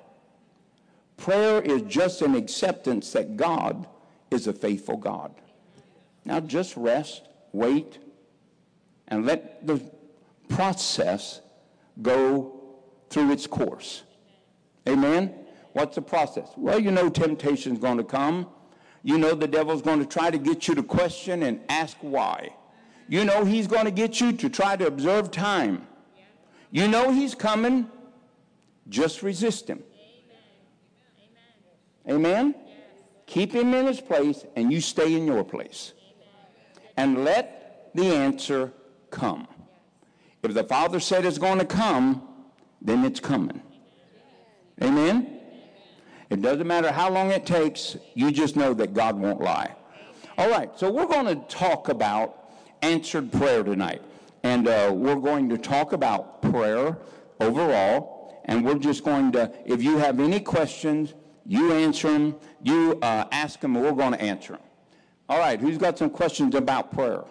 Prayer 1.16 1.61
is 1.62 1.82
just 1.82 2.23
an 2.23 2.34
acceptance 2.34 3.12
that 3.12 3.37
God 3.37 3.87
is 4.30 4.46
a 4.46 4.52
faithful 4.52 4.96
God. 4.96 5.34
Now 6.25 6.40
just 6.40 6.76
rest, 6.76 7.23
wait, 7.52 7.99
and 9.08 9.26
let 9.26 9.66
the 9.66 9.80
process 10.49 11.40
go 12.03 12.61
through 13.11 13.33
its 13.33 13.47
course. 13.47 14.03
Amen? 14.89 15.35
What's 15.73 15.97
the 15.97 16.03
process? 16.03 16.49
Well, 16.57 16.79
you 16.79 16.91
know 16.91 17.09
temptation's 17.09 17.79
going 17.79 17.99
to 17.99 18.05
come. 18.05 18.49
You 19.03 19.19
know 19.19 19.35
the 19.35 19.49
devil's 19.49 19.83
going 19.83 19.99
to 19.99 20.07
try 20.07 20.31
to 20.31 20.39
get 20.39 20.69
you 20.69 20.75
to 20.77 20.83
question 20.83 21.43
and 21.43 21.61
ask 21.69 21.97
why. 22.01 22.55
You 23.09 23.25
know 23.25 23.45
he's 23.45 23.67
going 23.67 23.85
to 23.85 23.91
get 23.91 24.21
you 24.21 24.33
to 24.33 24.49
try 24.49 24.77
to 24.77 24.87
observe 24.87 25.31
time. 25.31 25.87
You 26.71 26.89
know 26.89 27.13
he's 27.13 27.35
coming. 27.35 27.89
Just 28.89 29.23
resist 29.23 29.69
him. 29.69 29.83
Amen? 32.09 32.55
Keep 33.27 33.53
him 33.53 33.75
in 33.75 33.87
his 33.87 34.01
place 34.01 34.45
and 34.57 34.73
you 34.73 34.81
stay 34.81 35.15
in 35.15 35.27
your 35.27 35.45
place. 35.45 35.93
And 36.97 37.25
let 37.25 37.91
the 37.95 38.15
answer 38.15 38.73
come. 39.11 39.49
If 40.45 40.55
the 40.55 40.65
Father 40.65 41.01
said 41.01 41.25
it's 41.25 41.39
going 41.39 41.59
to 41.59 41.65
come, 41.65 42.29
then 42.83 43.05
it's 43.05 43.21
coming. 43.21 43.63
Amen? 44.83 45.41
It 46.29 46.43
doesn't 46.43 46.67
matter 46.67 46.93
how 46.93 47.11
long 47.11 47.31
it 47.31 47.47
takes, 47.47 47.97
you 48.15 48.31
just 48.31 48.57
know 48.57 48.75
that 48.75 48.93
God 48.93 49.19
won't 49.19 49.41
lie. 49.41 49.75
All 50.37 50.51
right, 50.51 50.71
so 50.77 50.91
we're 50.91 51.07
going 51.07 51.27
to 51.27 51.37
talk 51.47 51.89
about 51.89 52.51
answered 52.83 53.33
prayer 53.33 53.63
tonight. 53.63 54.03
And 54.43 54.69
uh, 54.69 54.93
we're 54.95 55.17
going 55.17 55.49
to 55.49 55.57
talk 55.57 55.93
about 55.93 56.43
prayer 56.43 56.99
overall. 57.41 58.43
And 58.45 58.65
we're 58.65 58.79
just 58.79 59.05
going 59.05 59.33
to, 59.33 59.51
if 59.65 59.83
you 59.83 59.97
have 59.97 60.21
any 60.21 60.41
questions, 60.41 61.15
you 61.47 61.73
answer 61.73 62.13
them, 62.13 62.37
you 62.63 62.99
uh, 63.01 63.27
ask 63.33 63.61
them, 63.61 63.77
and 63.77 63.85
we're 63.85 63.93
going 63.93 64.13
to 64.13 64.21
answer 64.21 64.55
them. 64.55 64.63
All 65.29 65.39
right, 65.39 65.59
who's 65.59 65.79
got 65.79 65.97
some 65.97 66.11
questions 66.11 66.55
about 66.55 66.93
prayer? 66.93 67.25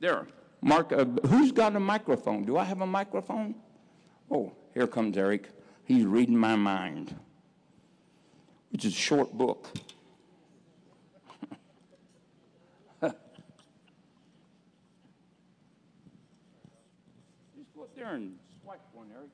There. 0.00 0.26
Mark, 0.62 0.92
uh, 0.92 1.04
who's 1.26 1.50
got 1.50 1.74
a 1.74 1.80
microphone? 1.80 2.44
Do 2.44 2.56
I 2.56 2.64
have 2.64 2.80
a 2.80 2.86
microphone? 2.86 3.56
Oh, 4.30 4.52
here 4.72 4.86
comes 4.86 5.16
Eric. 5.16 5.48
He's 5.84 6.04
reading 6.04 6.36
my 6.38 6.54
mind, 6.54 7.16
which 8.70 8.84
is 8.84 8.94
a 8.94 8.96
short 8.96 9.32
book. 9.32 9.68
Just 13.02 13.14
go 17.74 17.82
up 17.82 17.94
there 17.96 18.14
and 18.14 18.38
swipe 18.62 18.80
one, 18.92 19.08
Eric. 19.14 19.28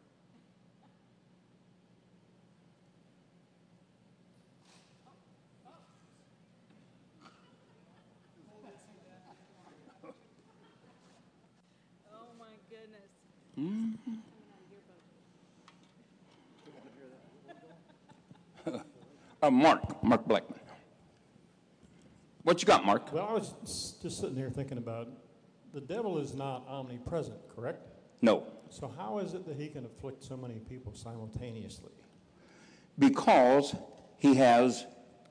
Oh 12.11 12.27
my 12.39 12.47
goodness. 12.69 13.11
Mm-hmm. 13.59 14.15
Uh, 19.43 19.51
Mark, 19.51 20.03
Mark 20.03 20.27
Blackman. 20.27 20.59
What 22.43 22.61
you 22.63 22.67
got, 22.67 22.85
Mark? 22.85 23.13
Well, 23.13 23.27
I 23.29 23.35
was 23.35 23.95
just 24.03 24.21
sitting 24.21 24.37
here 24.37 24.51
thinking 24.51 24.79
about 24.79 25.09
the 25.75 25.81
devil 25.81 26.19
is 26.19 26.35
not 26.35 26.65
omnipresent, 26.69 27.37
correct? 27.55 27.87
No, 28.21 28.45
So 28.71 28.93
how 28.97 29.19
is 29.19 29.35
it 29.35 29.47
that 29.47 29.57
he 29.57 29.69
can 29.69 29.85
afflict 29.85 30.25
so 30.25 30.37
many 30.37 30.55
people 30.55 30.93
simultaneously? 30.95 31.91
because 32.99 33.77
he 34.17 34.35
has 34.35 34.85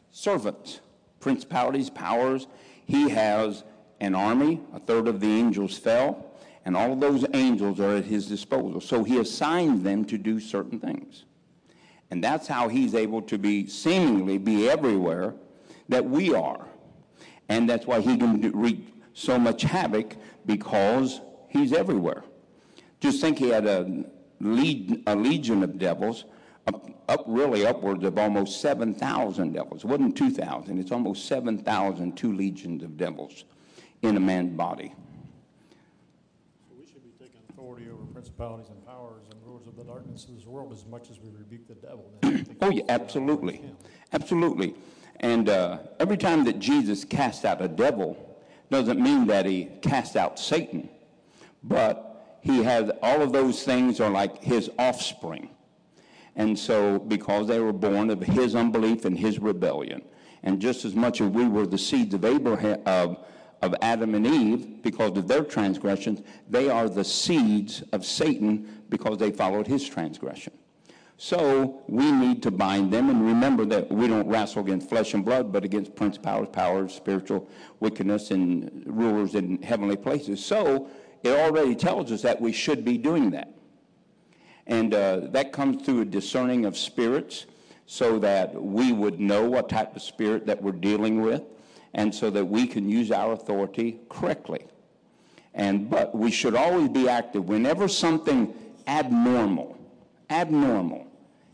servants, 0.10 0.80
principalities, 1.20 1.90
powers. 1.90 2.48
He 2.86 3.10
has 3.10 3.66
an 4.00 4.16
army. 4.16 4.62
A 4.74 4.80
third 4.80 5.10
of 5.10 5.20
the 5.20 5.28
angels 5.28 5.78
fell, 5.78 6.32
and 6.64 6.78
all 6.78 6.94
of 6.94 7.02
those 7.02 7.26
angels 7.34 7.82
are 7.82 7.98
at 7.98 8.06
his 8.06 8.26
disposal. 8.28 8.80
So 8.80 9.04
he 9.04 9.20
assigns 9.20 9.84
them 9.84 10.06
to 10.06 10.18
do 10.18 10.40
certain 10.40 10.80
things. 10.80 11.26
And 12.12 12.24
that's 12.24 12.48
how 12.48 12.70
he's 12.70 12.96
able 12.96 13.22
to 13.24 13.38
be 13.38 13.68
seemingly 13.68 14.38
be 14.38 14.70
everywhere 14.70 15.36
that 15.90 16.06
we 16.06 16.34
are. 16.34 16.68
And 17.50 17.70
that's 17.70 17.86
why 17.86 18.02
he 18.02 18.18
can 18.18 18.52
wreak 18.52 18.94
so 19.14 19.38
much 19.38 19.64
havoc 19.64 20.16
because 20.46 21.22
he's 21.50 21.74
everywhere. 21.74 22.24
Just 23.00 23.22
think 23.22 23.38
he 23.38 23.50
had 23.50 23.66
a, 23.66 24.06
lead, 24.40 25.04
a 25.08 25.16
legion 25.16 25.64
of 25.64 25.78
devils, 25.78 26.26
up, 26.68 26.90
up 27.08 27.24
really 27.28 27.66
upwards 27.66 28.04
of 28.04 28.18
almost 28.18 28.62
7,000 28.62 29.54
devils. 29.54 29.84
It 29.84 29.88
wasn't 29.88 30.18
2,000, 30.18 30.80
it's 30.80 30.92
almost 30.92 31.26
7,000, 31.28 32.18
two 32.18 32.36
legions 32.36 32.84
of 32.84 32.98
devils 32.98 33.46
in 34.02 34.18
a 34.18 34.20
man's 34.20 34.56
body. 34.56 34.94
So 36.70 36.76
we 36.80 36.86
should 36.86 37.04
be 37.04 37.12
taking 37.20 37.42
authority 37.50 37.88
over 37.90 38.16
principalities 38.27 38.69
and 38.69 38.86
powers 38.86 39.24
and 39.31 39.39
rulers 39.46 39.67
of 39.67 39.77
the 39.77 39.84
darkness 39.84 40.25
of 40.25 40.36
this 40.36 40.46
world 40.46 40.74
as 40.74 40.86
much 40.86 41.10
as 41.10 41.17
we 41.19 41.29
rebuke 41.38 41.65
the 41.67 41.75
devil. 41.75 42.12
Then 42.22 42.34
I 42.34 42.43
think 42.43 42.57
Oh, 42.62 42.69
yeah, 42.69 42.84
that's 42.86 42.89
what 42.89 42.91
I 42.91 43.03
absolutely. 43.03 43.62
Absolutely. 44.12 44.75
And 45.22 45.50
uh, 45.50 45.79
every 46.00 46.17
time 46.17 46.43
that 46.43 46.60
Jesus 46.60 47.05
cast 47.05 47.46
out 47.46 47.62
a 47.62 47.69
devil, 47.69 48.38
doesn't 48.69 49.00
mean 49.00 49.27
that 49.27 49.46
he 49.46 49.69
cast 49.81 50.17
out 50.17 50.39
Satan, 50.39 50.89
but 51.63 52.38
he 52.41 52.63
has 52.63 52.91
all 53.01 53.22
of 53.22 53.31
those 53.31 53.63
things 53.63 54.01
are 54.01 54.10
like 54.10 54.43
his 54.43 54.69
offspring. 54.77 55.50
And 56.36 56.60
so, 56.60 57.00
because 57.00 57.48
they 57.48 57.60
were 57.60 57.74
born 57.74 58.10
of 58.10 58.22
his 58.22 58.55
unbelief 58.55 59.05
and 59.05 59.17
his 59.17 59.39
rebellion, 59.39 60.01
and 60.43 60.60
just 60.60 60.84
as 60.84 60.96
much 60.96 61.22
as 61.22 61.29
we 61.29 61.48
were 61.48 61.65
the 61.65 61.77
seeds 61.77 62.13
of 62.13 62.25
Abraham, 62.25 62.81
of, 62.86 63.25
of 63.62 63.76
Adam 63.82 64.16
and 64.16 64.26
Eve 64.26 64.84
because 64.84 65.18
of 65.18 65.28
their 65.28 65.44
transgressions. 65.44 66.22
They 66.50 66.70
are 66.70 66.90
the 66.90 67.04
seeds 67.04 67.84
of 67.92 68.06
Satan 68.06 68.84
because 68.90 69.18
they 69.18 69.32
followed 69.32 69.68
his 69.68 69.88
transgression. 69.88 70.54
So 71.18 71.82
we 71.88 72.12
need 72.12 72.44
to 72.44 72.52
bind 72.52 72.94
them 72.94 73.10
and 73.10 73.26
remember 73.26 73.66
that 73.66 73.92
we 73.92 74.08
don't 74.08 74.28
wrestle 74.28 74.62
against 74.62 74.88
flesh 74.88 75.16
and 75.16 75.26
blood, 75.26 75.52
but 75.52 75.64
against 75.64 75.96
principalities, 75.96 76.54
powers, 76.54 76.94
spiritual 76.94 77.50
wickedness, 77.80 78.30
and 78.30 78.84
rulers 78.86 79.34
in 79.34 79.62
heavenly 79.64 79.98
places. 79.98 80.46
So 80.46 80.88
it 81.24 81.32
already 81.32 81.74
tells 81.74 82.12
us 82.12 82.22
that 82.22 82.40
we 82.40 82.52
should 82.52 82.86
be 82.86 83.00
doing 83.00 83.32
that. 83.32 83.52
And 84.68 84.94
uh, 84.94 85.22
that 85.32 85.52
comes 85.52 85.84
through 85.84 86.02
a 86.02 86.06
discerning 86.06 86.66
of 86.66 86.78
spirits 86.78 87.48
so 87.88 88.20
that 88.20 88.54
we 88.54 88.92
would 88.92 89.20
know 89.20 89.50
what 89.50 89.70
type 89.70 89.96
of 89.96 90.04
spirit 90.04 90.46
that 90.46 90.62
we're 90.62 90.74
dealing 90.74 91.22
with 91.22 91.42
and 91.98 92.13
so 92.13 92.30
that 92.30 92.46
we 92.46 92.68
can 92.68 92.88
use 92.88 93.12
our 93.12 93.34
authority 93.34 94.00
correctly. 94.08 94.66
And, 95.56 95.89
but 95.89 96.16
we 96.16 96.30
should 96.30 96.56
always 96.56 96.89
be 96.89 97.10
active. 97.10 97.50
Whenever 97.50 97.88
something 97.88 98.54
abnormal, 98.86 99.77
abnormal 100.30 101.08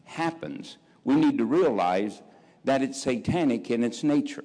happens, 0.04 0.78
we 1.06 1.16
need 1.16 1.38
to 1.38 1.46
realize 1.46 2.22
that 2.66 2.82
it's 2.82 3.02
satanic 3.02 3.72
in 3.72 3.84
its 3.84 4.04
nature. 4.04 4.44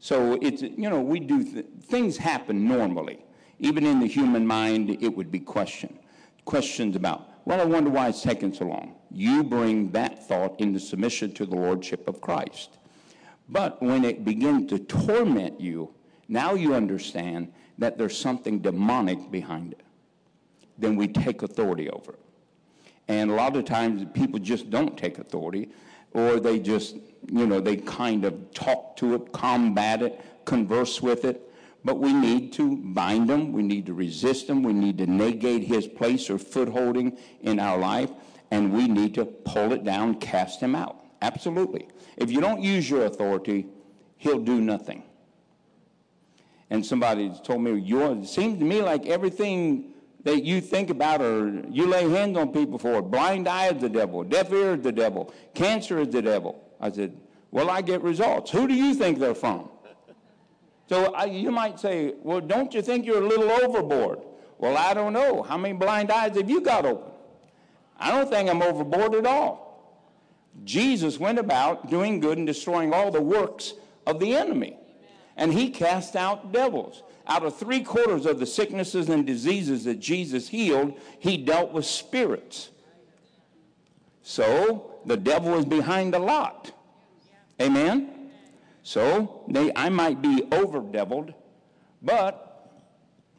So 0.00 0.38
it's, 0.40 0.62
you 0.62 0.88
know, 0.88 1.00
we 1.00 1.20
do, 1.20 1.44
th- 1.44 1.66
things 1.82 2.16
happen 2.16 2.66
normally. 2.66 3.24
Even 3.58 3.84
in 3.84 4.00
the 4.00 4.06
human 4.06 4.46
mind, 4.46 4.96
it 5.02 5.14
would 5.14 5.30
be 5.30 5.40
questioned. 5.40 5.98
Questions 6.46 6.96
about, 6.96 7.28
well, 7.44 7.60
I 7.60 7.64
wonder 7.64 7.90
why 7.90 8.08
it's 8.08 8.22
taking 8.22 8.54
so 8.54 8.64
long. 8.64 8.94
You 9.10 9.44
bring 9.44 9.90
that 9.90 10.26
thought 10.26 10.58
into 10.58 10.80
submission 10.80 11.32
to 11.34 11.44
the 11.44 11.56
Lordship 11.56 12.08
of 12.08 12.22
Christ. 12.22 12.78
But 13.48 13.82
when 13.82 14.04
it 14.04 14.24
begins 14.24 14.68
to 14.70 14.78
torment 14.78 15.60
you, 15.60 15.94
now 16.28 16.54
you 16.54 16.74
understand 16.74 17.52
that 17.78 17.96
there's 17.96 18.16
something 18.16 18.58
demonic 18.58 19.30
behind 19.30 19.72
it. 19.72 19.82
Then 20.76 20.96
we 20.96 21.08
take 21.08 21.42
authority 21.42 21.88
over 21.88 22.12
it. 22.12 22.20
And 23.08 23.30
a 23.30 23.34
lot 23.34 23.56
of 23.56 23.64
times 23.64 24.04
people 24.12 24.38
just 24.38 24.68
don't 24.68 24.96
take 24.98 25.18
authority, 25.18 25.70
or 26.12 26.38
they 26.38 26.58
just, 26.58 26.96
you 27.30 27.46
know, 27.46 27.60
they 27.60 27.76
kind 27.76 28.24
of 28.24 28.52
talk 28.52 28.96
to 28.98 29.14
it, 29.14 29.32
combat 29.32 30.02
it, 30.02 30.20
converse 30.44 31.00
with 31.00 31.24
it. 31.24 31.42
But 31.84 31.98
we 32.00 32.12
need 32.12 32.52
to 32.54 32.76
bind 32.76 33.30
them, 33.30 33.52
we 33.52 33.62
need 33.62 33.86
to 33.86 33.94
resist 33.94 34.48
them, 34.48 34.62
we 34.62 34.74
need 34.74 34.98
to 34.98 35.06
negate 35.06 35.62
his 35.62 35.86
place 35.86 36.28
or 36.28 36.38
footholding 36.38 37.16
in 37.40 37.58
our 37.58 37.78
life, 37.78 38.10
and 38.50 38.72
we 38.72 38.88
need 38.88 39.14
to 39.14 39.24
pull 39.24 39.72
it 39.72 39.84
down, 39.84 40.16
cast 40.16 40.60
him 40.60 40.74
out. 40.74 41.02
Absolutely. 41.22 41.88
If 42.20 42.30
you 42.30 42.40
don't 42.40 42.62
use 42.62 42.88
your 42.90 43.06
authority, 43.06 43.66
he'll 44.16 44.40
do 44.40 44.60
nothing. 44.60 45.04
And 46.70 46.84
somebody 46.84 47.32
told 47.44 47.62
me, 47.62 47.80
it 47.80 48.26
seems 48.26 48.58
to 48.58 48.64
me 48.64 48.82
like 48.82 49.06
everything 49.06 49.92
that 50.24 50.44
you 50.44 50.60
think 50.60 50.90
about 50.90 51.22
or 51.22 51.62
you 51.70 51.86
lay 51.86 52.08
hands 52.10 52.36
on 52.36 52.52
people 52.52 52.78
for, 52.78 53.00
blind 53.00 53.48
eye 53.48 53.68
is 53.68 53.80
the 53.80 53.88
devil, 53.88 54.24
deaf 54.24 54.52
ear 54.52 54.74
is 54.74 54.82
the 54.82 54.92
devil, 54.92 55.32
cancer 55.54 56.00
is 56.00 56.08
the 56.08 56.20
devil. 56.20 56.62
I 56.80 56.90
said, 56.90 57.16
well, 57.50 57.70
I 57.70 57.80
get 57.80 58.02
results. 58.02 58.50
Who 58.50 58.68
do 58.68 58.74
you 58.74 58.94
think 58.94 59.18
they're 59.18 59.34
from? 59.34 59.70
So 60.88 61.14
I, 61.14 61.24
you 61.26 61.50
might 61.50 61.78
say, 61.78 62.14
well, 62.22 62.40
don't 62.40 62.74
you 62.74 62.82
think 62.82 63.06
you're 63.06 63.22
a 63.22 63.26
little 63.26 63.50
overboard? 63.50 64.20
Well, 64.58 64.76
I 64.76 64.92
don't 64.92 65.12
know. 65.12 65.42
How 65.42 65.56
many 65.56 65.74
blind 65.74 66.10
eyes 66.10 66.36
have 66.36 66.50
you 66.50 66.60
got 66.60 66.84
open? 66.84 67.12
I 67.98 68.10
don't 68.10 68.28
think 68.28 68.50
I'm 68.50 68.62
overboard 68.62 69.14
at 69.14 69.26
all. 69.26 69.67
Jesus 70.64 71.18
went 71.18 71.38
about 71.38 71.90
doing 71.90 72.20
good 72.20 72.38
and 72.38 72.46
destroying 72.46 72.92
all 72.92 73.10
the 73.10 73.22
works 73.22 73.74
of 74.06 74.20
the 74.20 74.34
enemy. 74.34 74.76
And 75.36 75.52
he 75.52 75.70
cast 75.70 76.16
out 76.16 76.52
devils. 76.52 77.02
Out 77.26 77.44
of 77.44 77.56
three 77.56 77.82
quarters 77.82 78.26
of 78.26 78.38
the 78.38 78.46
sicknesses 78.46 79.08
and 79.08 79.26
diseases 79.26 79.84
that 79.84 80.00
Jesus 80.00 80.48
healed, 80.48 80.98
he 81.18 81.36
dealt 81.36 81.72
with 81.72 81.84
spirits. 81.84 82.70
So 84.22 84.98
the 85.04 85.16
devil 85.16 85.54
is 85.58 85.64
behind 85.64 86.14
a 86.14 86.18
lot. 86.18 86.72
Amen? 87.60 88.30
So 88.82 89.44
they, 89.48 89.70
I 89.74 89.90
might 89.90 90.22
be 90.22 90.44
over 90.50 90.80
deviled, 90.80 91.34
but 92.02 92.70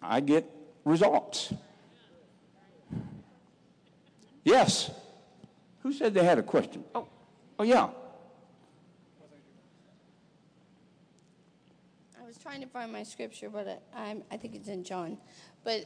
I 0.02 0.20
get 0.20 0.50
results. 0.86 1.54
Yes. 4.44 4.92
Who 5.82 5.94
said 5.94 6.14
they 6.14 6.24
had 6.24 6.38
a 6.38 6.44
question? 6.44 6.84
Oh, 6.94 7.08
oh 7.60 7.64
yeah. 7.64 7.90
I 12.20 12.26
was 12.26 12.38
trying 12.38 12.62
to 12.62 12.68
find 12.68 12.92
my 12.92 13.04
scripture, 13.04 13.50
but 13.50 13.82
I, 13.96 14.18
I 14.32 14.38
think 14.38 14.56
it's 14.56 14.68
in 14.68 14.84
John. 14.84 15.18
But 15.64 15.86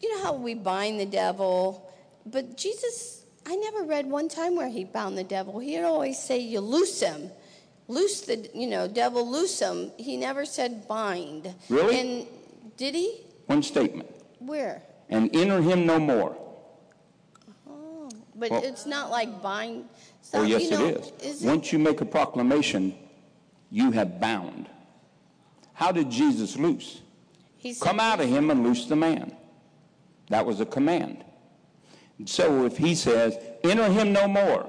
you 0.00 0.16
know 0.16 0.24
how 0.24 0.34
we 0.34 0.54
bind 0.54 0.98
the 0.98 1.06
devil, 1.06 1.92
but 2.26 2.56
Jesus, 2.56 3.24
I 3.46 3.56
never 3.56 3.84
read 3.84 4.06
one 4.06 4.28
time 4.28 4.56
where 4.56 4.68
he 4.68 4.84
bound 4.84 5.18
the 5.18 5.24
devil. 5.24 5.58
He'd 5.58 5.82
always 5.82 6.18
say, 6.18 6.38
"You 6.38 6.60
loose 6.60 7.00
him." 7.00 7.30
Loose 7.88 8.20
the, 8.20 8.48
you 8.54 8.68
know, 8.68 8.86
devil, 8.86 9.28
loose 9.28 9.58
him. 9.58 9.90
He 9.96 10.16
never 10.16 10.44
said 10.44 10.86
bind. 10.86 11.52
Really? 11.68 11.98
And 11.98 12.26
did 12.76 12.94
he? 12.94 13.22
One 13.46 13.64
statement. 13.64 14.08
Where? 14.38 14.80
And 15.08 15.34
enter 15.34 15.60
him 15.60 15.86
no 15.86 15.98
more. 15.98 16.36
Oh, 17.68 18.08
But 18.36 18.52
well, 18.52 18.62
it's 18.62 18.86
not 18.86 19.10
like 19.10 19.42
bind. 19.42 19.88
Oh, 20.34 20.42
yes, 20.42 20.64
you 20.64 20.70
know, 20.70 20.86
it 20.86 21.12
is. 21.22 21.36
is 21.36 21.42
Once 21.42 21.72
you 21.72 21.78
make 21.78 22.00
a 22.00 22.04
proclamation, 22.04 22.94
you 23.70 23.90
have 23.92 24.20
bound. 24.20 24.68
How 25.72 25.92
did 25.92 26.10
Jesus 26.10 26.56
loose? 26.56 27.00
He 27.56 27.72
said, 27.72 27.86
Come 27.86 28.00
out 28.00 28.20
of 28.20 28.28
him 28.28 28.50
and 28.50 28.62
loose 28.64 28.86
the 28.86 28.96
man. 28.96 29.34
That 30.28 30.46
was 30.46 30.60
a 30.60 30.66
command. 30.66 31.24
So 32.26 32.64
if 32.66 32.76
he 32.76 32.94
says, 32.94 33.36
enter 33.64 33.90
him 33.90 34.12
no 34.12 34.28
more, 34.28 34.68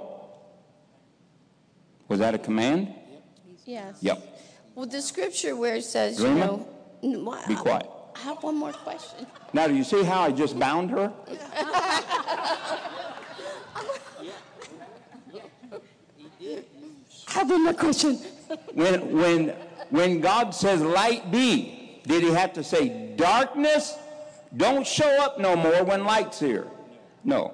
was 2.07 2.19
that 2.19 2.33
a 2.33 2.37
command? 2.37 2.93
Yes. 3.65 3.97
Yep. 4.01 4.39
Well, 4.75 4.85
the 4.85 5.01
scripture 5.01 5.55
where 5.55 5.75
it 5.75 5.83
says, 5.83 6.19
you 6.19 6.29
know, 6.29 6.67
be 7.01 7.55
quiet. 7.55 7.87
I 8.15 8.19
have 8.19 8.43
one 8.43 8.57
more 8.57 8.73
question. 8.73 9.25
Now, 9.53 9.67
do 9.67 9.75
you 9.75 9.83
see 9.83 10.03
how 10.03 10.21
I 10.21 10.31
just 10.31 10.57
bound 10.59 10.91
her? 10.91 11.11
have 17.47 17.59
more 17.59 17.73
question. 17.73 18.15
when, 18.73 19.11
when, 19.11 19.49
when 19.89 20.21
God 20.21 20.53
says 20.53 20.81
light 20.81 21.31
be, 21.31 22.01
did 22.03 22.23
he 22.23 22.31
have 22.31 22.53
to 22.53 22.63
say 22.63 23.13
darkness? 23.15 23.95
Don't 24.55 24.85
show 24.85 25.23
up 25.23 25.39
no 25.39 25.55
more 25.55 25.83
when 25.83 26.03
light's 26.03 26.39
here. 26.39 26.67
No. 27.23 27.53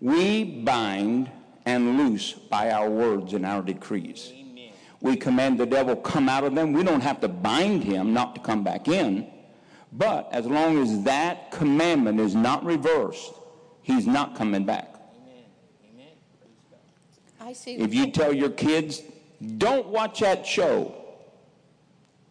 We 0.00 0.44
bind 0.62 1.30
and 1.66 1.98
loose 1.98 2.32
by 2.32 2.70
our 2.70 2.88
words 2.88 3.34
and 3.34 3.44
our 3.44 3.62
decrees. 3.62 4.32
We 5.00 5.16
command 5.16 5.58
the 5.58 5.66
devil 5.66 5.94
come 5.94 6.28
out 6.28 6.44
of 6.44 6.54
them. 6.54 6.72
We 6.72 6.82
don't 6.82 7.02
have 7.02 7.20
to 7.20 7.28
bind 7.28 7.84
him 7.84 8.12
not 8.12 8.34
to 8.34 8.40
come 8.40 8.64
back 8.64 8.88
in. 8.88 9.30
But 9.92 10.28
as 10.32 10.46
long 10.46 10.78
as 10.78 11.02
that 11.04 11.50
commandment 11.50 12.20
is 12.20 12.34
not 12.34 12.64
reversed, 12.64 13.32
he's 13.82 14.06
not 14.06 14.34
coming 14.34 14.64
back. 14.64 14.97
I 17.48 17.54
see. 17.54 17.76
If 17.76 17.94
you 17.94 18.10
tell 18.10 18.30
your 18.30 18.50
kids, 18.50 19.00
don't 19.56 19.86
watch 19.86 20.20
that 20.20 20.46
show, 20.46 20.94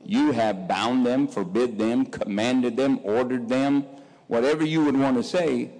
you 0.06 0.32
have 0.32 0.68
bound 0.68 1.08
them, 1.08 1.28
forbid 1.28 1.80
them, 1.80 2.06
commanded 2.06 2.78
them, 2.78 3.00
ordered 3.02 3.50
them, 3.50 3.84
whatever 4.28 4.64
you 4.64 4.86
would 4.86 4.96
want 4.96 5.18
to 5.18 5.24
say, 5.24 5.72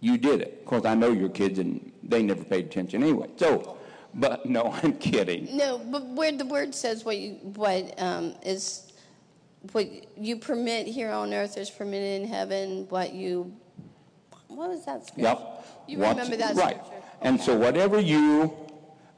you 0.00 0.16
did 0.16 0.40
it. 0.40 0.60
Of 0.60 0.64
course, 0.64 0.86
I 0.86 0.94
know 0.94 1.12
your 1.12 1.28
kids 1.28 1.58
and 1.58 1.92
they 2.02 2.22
never 2.22 2.44
paid 2.44 2.64
attention 2.66 3.02
anyway. 3.02 3.28
So, 3.36 3.76
but 4.14 4.46
no, 4.56 4.72
I'm 4.82 4.94
kidding. 4.94 5.54
No, 5.54 5.76
but 5.76 6.06
where 6.06 6.32
the 6.32 6.46
word 6.46 6.74
says 6.74 7.04
what 7.04 7.18
you, 7.18 7.32
what 7.42 7.92
um, 8.00 8.34
is 8.42 8.90
what 9.72 9.86
you 10.16 10.38
permit 10.38 10.86
here 10.86 11.10
on 11.10 11.34
earth 11.34 11.58
is 11.58 11.68
permitted 11.68 12.22
in 12.22 12.26
heaven. 12.26 12.86
What 12.88 13.12
you 13.12 13.52
what 14.48 14.70
was 14.70 14.86
that 14.86 15.06
scripture? 15.06 15.28
Yep. 15.28 15.66
You 15.88 15.98
What's, 15.98 16.10
remember 16.16 16.36
that 16.36 16.56
right. 16.56 16.82
scripture? 16.82 17.01
And 17.22 17.40
so 17.40 17.56
whatever 17.56 18.00
you 18.00 18.52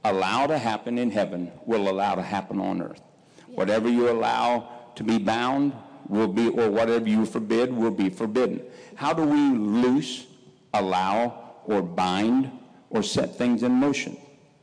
allow 0.05 0.47
to 0.47 0.59
happen 0.59 0.99
in 0.99 1.11
heaven 1.11 1.51
will 1.65 1.89
allow 1.89 2.15
to 2.15 2.23
happen 2.23 2.61
on 2.61 2.83
earth. 2.83 3.01
Yeah. 3.49 3.57
Whatever 3.57 3.89
you 3.89 4.11
allow 4.11 4.69
to 4.97 5.03
be 5.03 5.19
bound 5.19 5.73
will 6.09 6.29
be, 6.29 6.49
or 6.49 6.71
whatever 6.71 7.09
you 7.09 7.25
forbid 7.25 7.73
will 7.73 7.91
be 7.91 8.11
forbidden. 8.11 8.63
How 8.95 9.13
do 9.15 9.23
we 9.23 9.39
loose, 9.57 10.27
allow, 10.75 11.55
or 11.65 11.83
bind, 11.83 12.51
or 12.91 13.03
set 13.03 13.37
things 13.37 13.63
in 13.63 13.73
motion? 13.73 14.19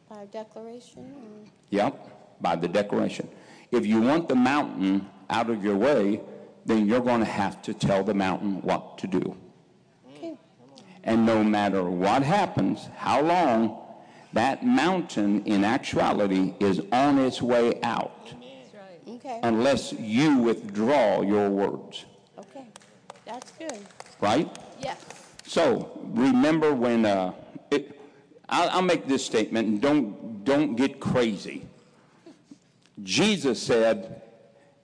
By 0.07 0.25
declaration? 0.25 1.03
Or? 1.03 1.49
Yep, 1.71 2.41
by 2.41 2.55
the 2.55 2.67
declaration. 2.67 3.27
If 3.71 3.85
you 3.85 4.01
want 4.01 4.29
the 4.29 4.35
mountain 4.35 5.09
out 5.29 5.49
of 5.49 5.63
your 5.63 5.75
way, 5.75 6.21
then 6.65 6.85
you're 6.85 7.01
going 7.01 7.21
to 7.21 7.25
have 7.25 7.61
to 7.63 7.73
tell 7.73 8.03
the 8.03 8.13
mountain 8.13 8.61
what 8.61 8.99
to 8.99 9.07
do. 9.07 9.35
And 11.03 11.25
no 11.25 11.43
matter 11.43 11.83
what 11.83 12.23
happens, 12.23 12.87
how 12.95 13.21
long, 13.21 13.77
that 14.33 14.65
mountain 14.65 15.43
in 15.45 15.63
actuality 15.63 16.53
is 16.59 16.81
on 16.91 17.17
its 17.19 17.41
way 17.41 17.79
out. 17.81 18.33
Okay. 19.07 19.39
unless 19.43 19.93
you 19.93 20.37
withdraw 20.37 21.21
your 21.21 21.49
words, 21.49 22.05
Okay. 22.39 22.65
That's 23.25 23.51
good. 23.51 23.77
right? 24.19 24.49
Yes. 24.79 24.97
So 25.45 25.99
remember 26.05 26.73
when 26.73 27.05
uh, 27.05 27.33
it, 27.69 27.99
I'll, 28.49 28.69
I'll 28.69 28.81
make 28.81 29.07
this 29.07 29.23
statement 29.25 29.67
and 29.67 29.81
don't 29.81 30.43
don't 30.43 30.75
get 30.75 30.99
crazy. 30.99 31.67
Jesus 33.03 33.61
said, 33.61 34.21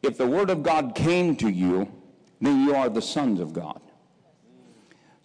"If 0.03 0.17
the 0.17 0.27
word 0.27 0.49
of 0.49 0.62
God 0.62 0.93
came 0.93 1.36
to 1.38 1.49
you, 1.49 1.91
then 2.41 2.65
you 2.65 2.75
are 2.75 2.89
the 2.89 3.01
sons 3.01 3.39
of 3.39 3.53
God." 3.53 3.82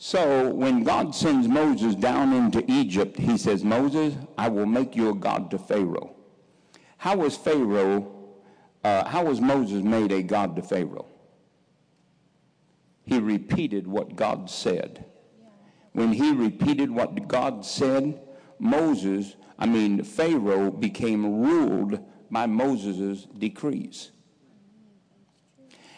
So 0.04 0.52
when 0.52 0.82
God 0.82 1.14
sends 1.14 1.46
Moses 1.46 1.94
down 1.94 2.32
into 2.32 2.68
Egypt, 2.68 3.16
he 3.16 3.38
says, 3.38 3.62
"Moses, 3.62 4.16
I 4.36 4.48
will 4.48 4.66
make 4.66 4.96
you 4.96 5.10
a 5.10 5.14
god 5.14 5.48
to 5.52 5.58
Pharaoh." 5.58 6.16
How 6.96 7.16
was 7.18 7.36
Pharaoh? 7.36 8.12
Uh, 8.82 9.04
how 9.04 9.24
was 9.26 9.40
Moses 9.40 9.84
made 9.84 10.10
a 10.10 10.20
god 10.22 10.56
to 10.56 10.62
Pharaoh? 10.62 11.06
He 13.04 13.20
repeated 13.20 13.86
what 13.86 14.16
God 14.16 14.50
said 14.50 15.04
when 15.92 16.12
he 16.12 16.32
repeated 16.32 16.90
what 16.90 17.28
God 17.28 17.64
said, 17.64 18.20
Moses, 18.58 19.36
I 19.58 19.66
mean, 19.66 20.02
Pharaoh 20.02 20.70
became 20.70 21.42
ruled 21.42 22.00
by 22.30 22.46
Moses' 22.46 23.26
decrees. 23.38 24.10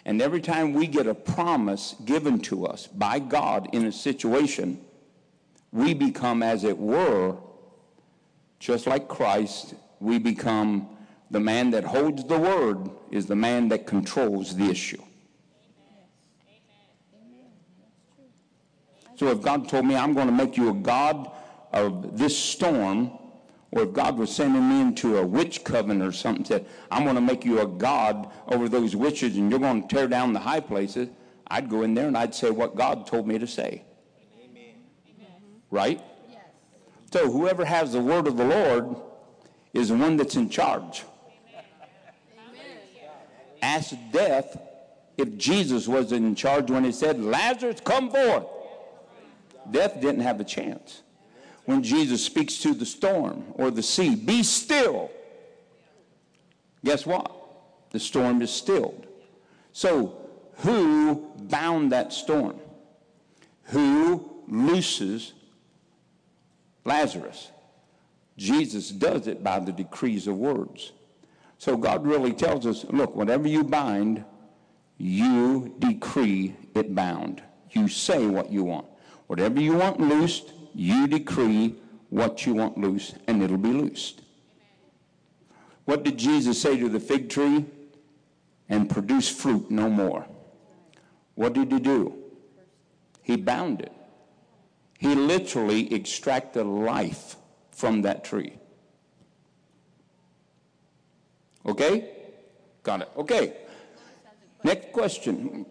And 0.07 0.21
every 0.21 0.41
time 0.41 0.75
we 0.75 0.87
get 0.87 1.07
a 1.07 1.15
promise 1.15 1.95
given 2.05 2.39
to 2.41 2.67
us 2.67 2.87
by 2.87 3.19
God 3.19 3.69
in 3.73 3.87
a 3.87 3.93
situation, 3.93 4.81
we 5.73 5.95
become, 5.95 6.43
as 6.43 6.65
it 6.65 6.77
were, 6.77 7.37
just 8.59 8.87
like 8.87 9.09
Christ, 9.09 9.75
we 10.01 10.19
become 10.19 10.89
the 11.31 11.41
man 11.41 11.71
that 11.71 11.85
holds 11.85 12.25
the 12.25 12.39
word 12.39 12.91
is 13.11 13.27
the 13.27 13.37
man 13.37 13.69
that 13.69 13.87
controls 13.87 14.55
the 14.57 14.65
issue. 14.65 15.03
So 19.17 19.29
if 19.29 19.41
God 19.41 19.69
told 19.69 19.87
me 19.87 19.97
I'm 19.97 20.13
going 20.13 20.27
to 20.27 20.33
make 20.33 20.57
you 20.57 20.71
a 20.71 20.75
god 20.75 21.31
of 21.73 22.19
this 22.19 22.37
storm, 22.37 23.11
or 23.75 23.83
if 23.83 23.93
God 23.93 24.17
was 24.17 24.33
sending 24.33 24.69
me 24.69 24.81
into 24.81 25.19
a 25.19 25.27
witch 25.27 25.65
coven 25.65 26.01
or 26.01 26.13
something, 26.13 26.45
said, 26.45 26.65
I'm 26.93 27.03
going 27.03 27.17
to 27.17 27.21
make 27.21 27.45
you 27.45 27.61
a 27.61 27.67
god 27.67 28.31
over 28.47 28.69
those 28.69 28.95
witches 28.95 29.37
and 29.37 29.51
you're 29.51 29.59
going 29.59 29.83
to 29.83 29.89
tear 29.89 30.07
down 30.07 30.33
the 30.33 30.39
high 30.39 30.61
places, 30.61 31.09
I'd 31.49 31.69
go 31.69 31.83
in 31.83 31.93
there 31.93 32.07
and 32.07 32.17
I'd 32.17 32.37
say 32.37 32.51
what 32.51 32.77
God 32.77 33.05
told 33.05 33.27
me 33.27 33.37
to 33.37 33.49
say. 33.49 33.83
Amen. 34.45 34.75
Right? 35.73 36.01
Yes. 36.31 36.43
So 37.13 37.29
whoever 37.29 37.65
has 37.65 37.93
the 37.93 38.01
word 38.01 38.29
of 38.29 38.37
the 38.37 38.45
Lord 38.45 38.95
is 39.73 39.89
the 39.89 39.97
one 39.97 40.17
that's 40.17 40.37
in 40.37 40.49
charge. 40.49 41.03
Amen. 41.53 42.63
Ask 43.61 43.97
death 44.13 44.57
if 45.19 45.37
Jesus 45.37 45.89
was 45.89 46.13
in 46.13 46.33
charge 46.37 46.71
when 46.71 46.85
he 46.85 46.93
said, 46.93 47.21
Lazarus, 47.21 47.81
come 47.81 48.09
forth. 48.09 48.47
Death 49.69 50.01
didn't 50.01 50.21
have 50.21 50.39
a 50.39 50.45
chance. 50.45 51.03
When 51.65 51.83
Jesus 51.83 52.25
speaks 52.25 52.59
to 52.59 52.75
the 52.75 52.87
storm 52.87 53.45
or 53.55 53.71
the 53.71 53.83
sea, 53.83 54.15
be 54.15 54.43
still. 54.43 55.11
Guess 56.85 57.07
what? 57.07 57.31
The 57.91 58.01
storm 58.01 58.43
is 58.43 58.51
stilled. 58.51 59.07
So, 59.73 60.21
who 60.59 61.31
bound 61.39 61.93
that 61.93 62.13
storm? 62.13 62.59
Who 63.65 64.43
looses 64.47 65.33
Lazarus? 66.85 67.51
Jesus 68.37 68.91
does 68.91 69.27
it 69.27 69.43
by 69.43 69.61
the 69.61 69.73
decrees 69.73 70.27
of 70.27 70.37
words. 70.37 70.93
So, 71.59 71.77
God 71.77 72.07
really 72.07 72.33
tells 72.33 72.67
us 72.67 72.85
look, 72.91 73.17
whatever 73.17 73.49
you 73.49 73.65
bind, 73.65 74.25
you 74.99 75.75
decree 75.79 76.55
it 76.75 76.95
bound. 76.95 77.43
You 77.71 77.89
say 77.89 78.27
what 78.27 78.53
you 78.53 78.65
want. 78.65 78.87
Whatever 79.27 79.61
you 79.61 79.75
want 79.75 79.99
loosed, 79.99 80.53
you 80.75 81.07
decree 81.07 81.77
what 82.11 82.47
you 82.47 82.55
want 82.55 82.79
loose, 82.79 83.15
and 83.27 83.43
it'll 83.43 83.59
be 83.59 83.73
loosed. 83.73 84.23
What 85.85 86.03
did 86.03 86.19
Jesus 86.19 86.61
say 86.61 86.79
to 86.79 86.89
the 86.89 87.01
fig 87.01 87.29
tree? 87.29 87.67
And 88.69 88.89
produce 88.89 89.29
fruit 89.29 89.71
no 89.71 89.91
more. 89.91 90.27
What 91.35 91.53
did 91.53 91.71
he 91.71 91.79
do? 91.79 92.15
He 93.23 93.37
bound 93.37 93.83
it. 93.83 93.93
He 94.99 95.15
literally 95.15 95.95
extracted 95.95 96.65
life 96.65 97.37
from 97.73 98.03
that 98.03 98.25
tree. 98.25 98.59
Okay? 101.67 102.11
Got 102.83 103.03
it. 103.03 103.11
Okay. 103.17 103.57
Next 104.63 104.93
question. 104.93 105.67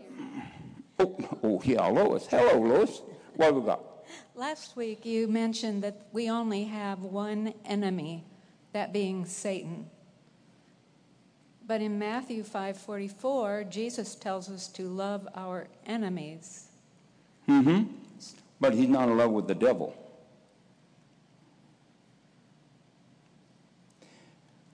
Oh, 1.00 1.40
oh 1.42 1.62
yeah, 1.66 1.86
Lois. 1.88 2.28
Hello, 2.28 2.60
Lois. 2.60 3.02
What 3.36 3.46
have 3.46 3.56
we 3.56 3.62
got? 3.62 3.93
Last 4.36 4.76
week 4.76 5.06
you 5.06 5.28
mentioned 5.28 5.84
that 5.84 6.08
we 6.12 6.30
only 6.30 6.64
have 6.64 7.00
one 7.04 7.54
enemy, 7.66 8.24
that 8.72 8.92
being 8.92 9.26
Satan. 9.26 9.90
But 11.68 11.82
in 11.82 12.00
Matthew 12.00 12.44
5:44, 12.44 13.70
Jesus 13.70 14.16
tells 14.16 14.50
us 14.50 14.68
to 14.70 14.88
love 14.88 15.28
our 15.36 15.68
enemies. 15.86 16.66
Mm-hmm. 17.48 17.94
But 18.60 18.74
he's 18.74 18.90
not 18.90 19.08
in 19.08 19.18
love 19.18 19.32
with 19.32 19.48
the 19.48 19.56
devil. 19.56 19.96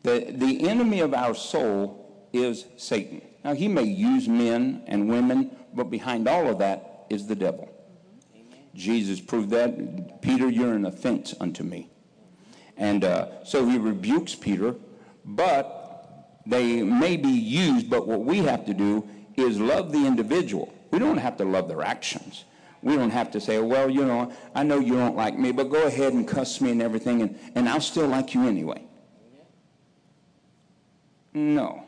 The, 0.04 0.32
the 0.32 0.68
enemy 0.70 1.02
of 1.02 1.14
our 1.14 1.36
soul 1.36 2.28
is 2.32 2.66
Satan. 2.78 3.22
Now, 3.44 3.54
he 3.54 3.68
may 3.68 3.84
use 3.84 4.28
men 4.28 4.84
and 4.88 5.10
women, 5.10 5.56
but 5.74 5.86
behind 5.86 6.28
all 6.28 6.48
of 6.48 6.60
that 6.60 7.06
is 7.10 7.28
the 7.28 7.36
devil. 7.36 7.69
Jesus 8.76 9.20
proved 9.20 9.50
that. 9.52 10.22
Peter, 10.22 10.50
you're 10.50 10.74
an 10.74 10.86
offense 10.86 11.34
unto 11.40 11.64
me. 11.64 11.90
And 12.78 13.04
uh, 13.04 13.44
so 13.44 13.66
he 13.68 13.78
rebukes 13.78 14.36
Peter, 14.36 14.76
but 15.26 16.40
they 16.46 16.82
may 16.82 17.18
be 17.18 17.30
used, 17.30 17.90
but 17.90 18.08
what 18.08 18.22
we 18.22 18.40
have 18.40 18.66
to 18.66 18.74
do 18.74 19.08
is 19.36 19.60
love 19.60 19.92
the 19.92 20.06
individual. 20.06 20.74
We 20.92 21.00
don't 21.00 21.18
have 21.18 21.38
to 21.38 21.46
love 21.46 21.68
their 21.68 21.84
actions. 21.84 22.46
We 22.82 22.96
don't 22.96 23.10
have 23.10 23.30
to 23.32 23.42
say, 23.42 23.60
well, 23.60 23.90
you 23.90 24.06
know, 24.06 24.32
I 24.56 24.64
know 24.64 24.80
you 24.80 24.94
don't 24.94 25.16
like 25.16 25.38
me, 25.38 25.52
but 25.52 25.70
go 25.70 25.86
ahead 25.86 26.14
and 26.14 26.28
cuss 26.28 26.62
me 26.62 26.72
and 26.72 26.82
everything, 26.82 27.22
and, 27.22 27.38
and 27.56 27.68
I'll 27.68 27.82
still 27.82 28.08
like 28.08 28.34
you 28.34 28.48
anyway. 28.48 28.82
No. 31.34 31.84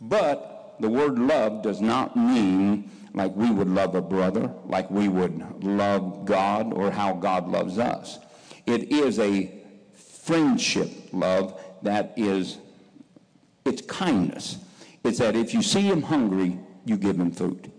But 0.00 0.76
the 0.80 0.88
word 0.88 1.18
love 1.18 1.62
does 1.62 1.80
not 1.80 2.16
mean 2.16 2.90
like 3.14 3.34
we 3.36 3.50
would 3.50 3.68
love 3.68 3.94
a 3.94 4.02
brother, 4.02 4.52
like 4.64 4.90
we 4.90 5.08
would 5.08 5.62
love 5.62 6.24
God, 6.24 6.72
or 6.72 6.90
how 6.90 7.14
God 7.14 7.48
loves 7.48 7.78
us. 7.78 8.18
It 8.66 8.90
is 8.92 9.18
a 9.18 9.52
friendship 9.94 10.90
love 11.12 11.60
that 11.82 12.14
is, 12.16 12.58
it's 13.64 13.82
kindness. 13.82 14.58
It's 15.04 15.18
that 15.18 15.36
if 15.36 15.52
you 15.52 15.62
see 15.62 15.82
him 15.82 16.02
hungry, 16.02 16.58
you 16.84 16.96
give 16.96 17.18
him 17.18 17.32
food. 17.32 17.70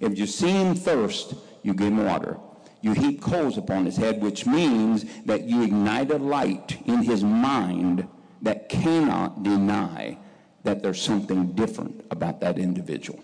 If 0.00 0.18
you 0.18 0.26
see 0.26 0.50
him 0.50 0.74
thirst, 0.74 1.34
you 1.62 1.74
give 1.74 1.88
him 1.88 2.04
water. 2.04 2.38
You 2.80 2.92
heap 2.92 3.22
coals 3.22 3.56
upon 3.56 3.86
his 3.86 3.96
head, 3.96 4.20
which 4.20 4.44
means 4.44 5.04
that 5.24 5.44
you 5.44 5.62
ignite 5.62 6.10
a 6.10 6.18
light 6.18 6.76
in 6.86 7.02
his 7.02 7.22
mind 7.22 8.08
that 8.42 8.68
cannot 8.68 9.44
deny 9.44 10.18
that 10.64 10.82
there's 10.82 11.00
something 11.00 11.52
different 11.52 12.04
about 12.10 12.40
that 12.40 12.58
individual. 12.58 13.20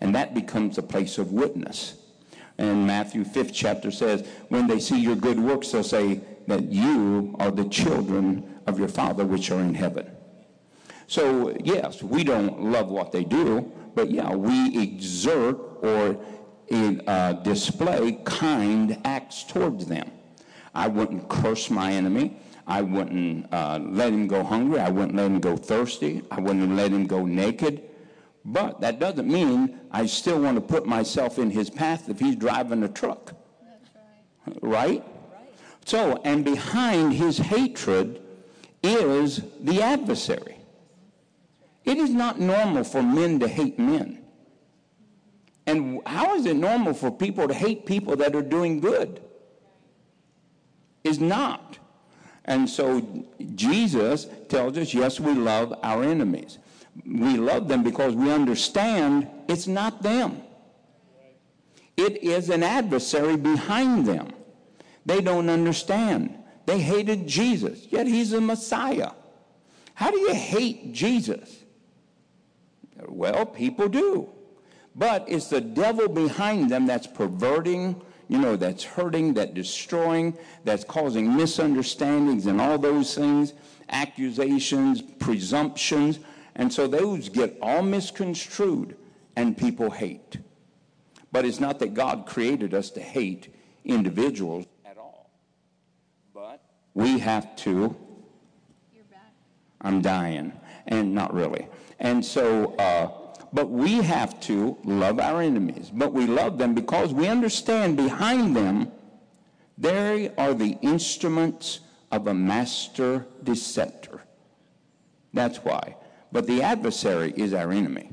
And 0.00 0.14
that 0.14 0.34
becomes 0.34 0.78
a 0.78 0.82
place 0.82 1.18
of 1.18 1.32
witness. 1.32 1.96
And 2.58 2.86
Matthew 2.86 3.24
5th 3.24 3.52
chapter 3.52 3.90
says, 3.90 4.26
when 4.48 4.66
they 4.66 4.80
see 4.80 5.00
your 5.00 5.16
good 5.16 5.38
works, 5.38 5.70
they'll 5.70 5.84
say 5.84 6.20
that 6.46 6.64
you 6.64 7.36
are 7.38 7.50
the 7.50 7.68
children 7.68 8.60
of 8.66 8.78
your 8.78 8.88
Father 8.88 9.24
which 9.24 9.50
are 9.50 9.60
in 9.60 9.74
heaven. 9.74 10.10
So, 11.06 11.56
yes, 11.62 12.02
we 12.02 12.24
don't 12.24 12.64
love 12.64 12.90
what 12.90 13.12
they 13.12 13.24
do, 13.24 13.72
but 13.94 14.10
yeah, 14.10 14.34
we 14.34 14.78
exert 14.78 15.56
or 15.82 16.18
uh, 17.06 17.32
display 17.32 18.20
kind 18.24 19.00
acts 19.04 19.42
towards 19.42 19.86
them. 19.86 20.10
I 20.74 20.88
wouldn't 20.88 21.28
curse 21.28 21.70
my 21.70 21.92
enemy. 21.92 22.36
I 22.66 22.82
wouldn't 22.82 23.52
uh, 23.52 23.78
let 23.82 24.12
him 24.12 24.26
go 24.26 24.44
hungry. 24.44 24.78
I 24.78 24.90
wouldn't 24.90 25.14
let 25.14 25.26
him 25.26 25.40
go 25.40 25.56
thirsty. 25.56 26.22
I 26.30 26.40
wouldn't 26.40 26.76
let 26.76 26.92
him 26.92 27.06
go 27.06 27.24
naked. 27.24 27.87
But 28.44 28.80
that 28.80 28.98
doesn't 28.98 29.28
mean 29.28 29.78
I 29.90 30.06
still 30.06 30.40
want 30.40 30.56
to 30.56 30.60
put 30.60 30.86
myself 30.86 31.38
in 31.38 31.50
his 31.50 31.68
path 31.68 32.08
if 32.08 32.18
he's 32.18 32.36
driving 32.36 32.82
a 32.82 32.88
truck. 32.88 33.34
Right? 34.62 34.62
right? 34.62 35.04
So, 35.84 36.20
and 36.24 36.44
behind 36.44 37.12
his 37.12 37.38
hatred 37.38 38.22
is 38.82 39.42
the 39.60 39.82
adversary. 39.82 40.56
It 41.84 41.98
is 41.98 42.10
not 42.10 42.38
normal 42.38 42.84
for 42.84 43.02
men 43.02 43.40
to 43.40 43.48
hate 43.48 43.78
men. 43.78 44.22
And 45.66 46.00
how 46.06 46.34
is 46.34 46.46
it 46.46 46.56
normal 46.56 46.94
for 46.94 47.10
people 47.10 47.48
to 47.48 47.54
hate 47.54 47.84
people 47.84 48.16
that 48.16 48.34
are 48.34 48.42
doing 48.42 48.80
good? 48.80 49.20
Is 51.04 51.20
not. 51.20 51.78
And 52.46 52.68
so 52.68 53.26
Jesus 53.54 54.26
tells 54.48 54.78
us, 54.78 54.94
yes, 54.94 55.20
we 55.20 55.34
love 55.34 55.78
our 55.82 56.02
enemies. 56.02 56.58
We 57.04 57.36
love 57.36 57.68
them 57.68 57.82
because 57.82 58.14
we 58.14 58.30
understand 58.30 59.28
it's 59.48 59.66
not 59.66 60.02
them. 60.02 60.42
It 61.96 62.22
is 62.22 62.48
an 62.48 62.62
adversary 62.62 63.36
behind 63.36 64.06
them. 64.06 64.28
They 65.04 65.20
don't 65.20 65.48
understand. 65.48 66.38
They 66.66 66.78
hated 66.78 67.26
Jesus, 67.26 67.86
yet 67.90 68.06
he's 68.06 68.32
a 68.32 68.40
Messiah. 68.40 69.12
How 69.94 70.10
do 70.10 70.18
you 70.18 70.34
hate 70.34 70.92
Jesus? 70.92 71.64
Well, 73.06 73.46
people 73.46 73.88
do. 73.88 74.28
But 74.94 75.24
it's 75.28 75.48
the 75.48 75.60
devil 75.60 76.08
behind 76.08 76.70
them 76.70 76.86
that's 76.86 77.06
perverting, 77.06 78.00
you 78.28 78.38
know, 78.38 78.56
that's 78.56 78.84
hurting, 78.84 79.34
that's 79.34 79.52
destroying, 79.52 80.36
that's 80.64 80.84
causing 80.84 81.36
misunderstandings 81.36 82.46
and 82.46 82.60
all 82.60 82.78
those 82.78 83.14
things, 83.14 83.54
accusations, 83.88 85.00
presumptions. 85.00 86.18
And 86.58 86.72
so 86.72 86.88
those 86.88 87.28
get 87.28 87.56
all 87.62 87.82
misconstrued 87.82 88.96
and 89.36 89.56
people 89.56 89.90
hate. 89.90 90.38
But 91.30 91.44
it's 91.44 91.60
not 91.60 91.78
that 91.78 91.94
God 91.94 92.26
created 92.26 92.74
us 92.74 92.90
to 92.90 93.00
hate 93.00 93.54
individuals 93.84 94.66
at 94.84 94.98
all. 94.98 95.30
But 96.34 96.60
we 96.94 97.20
have 97.20 97.54
to. 97.56 97.96
You're 98.92 99.04
back. 99.04 99.32
I'm 99.80 100.02
dying. 100.02 100.52
And 100.88 101.14
not 101.14 101.32
really. 101.32 101.68
And 102.00 102.24
so, 102.24 102.74
uh, 102.74 103.10
but 103.52 103.70
we 103.70 104.02
have 104.02 104.40
to 104.40 104.76
love 104.82 105.20
our 105.20 105.40
enemies. 105.40 105.90
But 105.94 106.12
we 106.12 106.26
love 106.26 106.58
them 106.58 106.74
because 106.74 107.14
we 107.14 107.28
understand 107.28 107.96
behind 107.96 108.56
them, 108.56 108.90
they 109.76 110.34
are 110.36 110.54
the 110.54 110.76
instruments 110.82 111.80
of 112.10 112.26
a 112.26 112.34
master 112.34 113.26
deceptor. 113.44 114.22
That's 115.32 115.58
why. 115.58 115.94
But 116.30 116.46
the 116.46 116.62
adversary 116.62 117.32
is 117.36 117.52
our 117.54 117.72
enemy. 117.72 118.10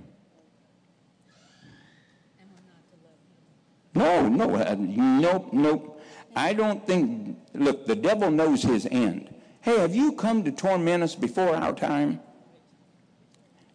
No, 3.93 4.27
no, 4.27 4.75
nope, 4.75 5.53
nope. 5.53 6.01
I 6.35 6.53
don't 6.53 6.85
think, 6.85 7.37
look, 7.53 7.87
the 7.87 7.95
devil 7.95 8.29
knows 8.29 8.61
his 8.61 8.85
end. 8.91 9.33
Hey, 9.61 9.79
have 9.79 9.95
you 9.95 10.11
come 10.11 10.43
to 10.43 10.51
torment 10.51 11.01
us 11.01 11.15
before 11.15 11.55
our 11.55 11.73
time? 11.73 12.19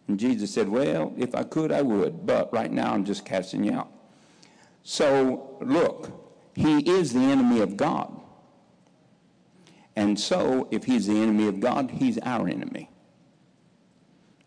And 0.07 0.19
Jesus 0.19 0.53
said, 0.53 0.69
Well, 0.69 1.13
if 1.17 1.33
I 1.33 1.43
could, 1.43 1.71
I 1.71 1.81
would, 1.81 2.25
but 2.25 2.53
right 2.53 2.71
now 2.71 2.93
I'm 2.93 3.03
just 3.03 3.25
casting 3.25 3.63
you 3.63 3.73
out. 3.73 3.89
So, 4.83 5.57
look, 5.61 6.11
he 6.53 6.79
is 6.79 7.13
the 7.13 7.19
enemy 7.19 7.61
of 7.61 7.77
God. 7.77 8.15
And 9.95 10.19
so, 10.19 10.67
if 10.69 10.83
he's 10.83 11.07
the 11.07 11.19
enemy 11.19 11.47
of 11.47 11.59
God, 11.59 11.89
he's 11.91 12.19
our 12.19 12.47
enemy. 12.47 12.90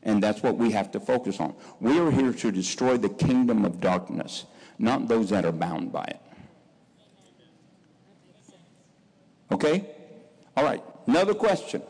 And 0.04 0.22
that's 0.22 0.42
what 0.42 0.56
we 0.56 0.70
have 0.72 0.90
to 0.92 1.00
focus 1.00 1.40
on. 1.40 1.54
We 1.80 1.98
are 1.98 2.10
here 2.10 2.32
to 2.32 2.52
destroy 2.52 2.96
the 2.98 3.08
kingdom 3.08 3.64
of 3.64 3.80
darkness, 3.80 4.44
not 4.78 5.08
those 5.08 5.30
that 5.30 5.44
are 5.44 5.52
bound 5.52 5.92
by 5.92 6.04
it. 6.04 6.20
Okay? 9.50 9.86
All 10.56 10.64
right. 10.64 10.82
Another 11.06 11.34
question. 11.34 11.82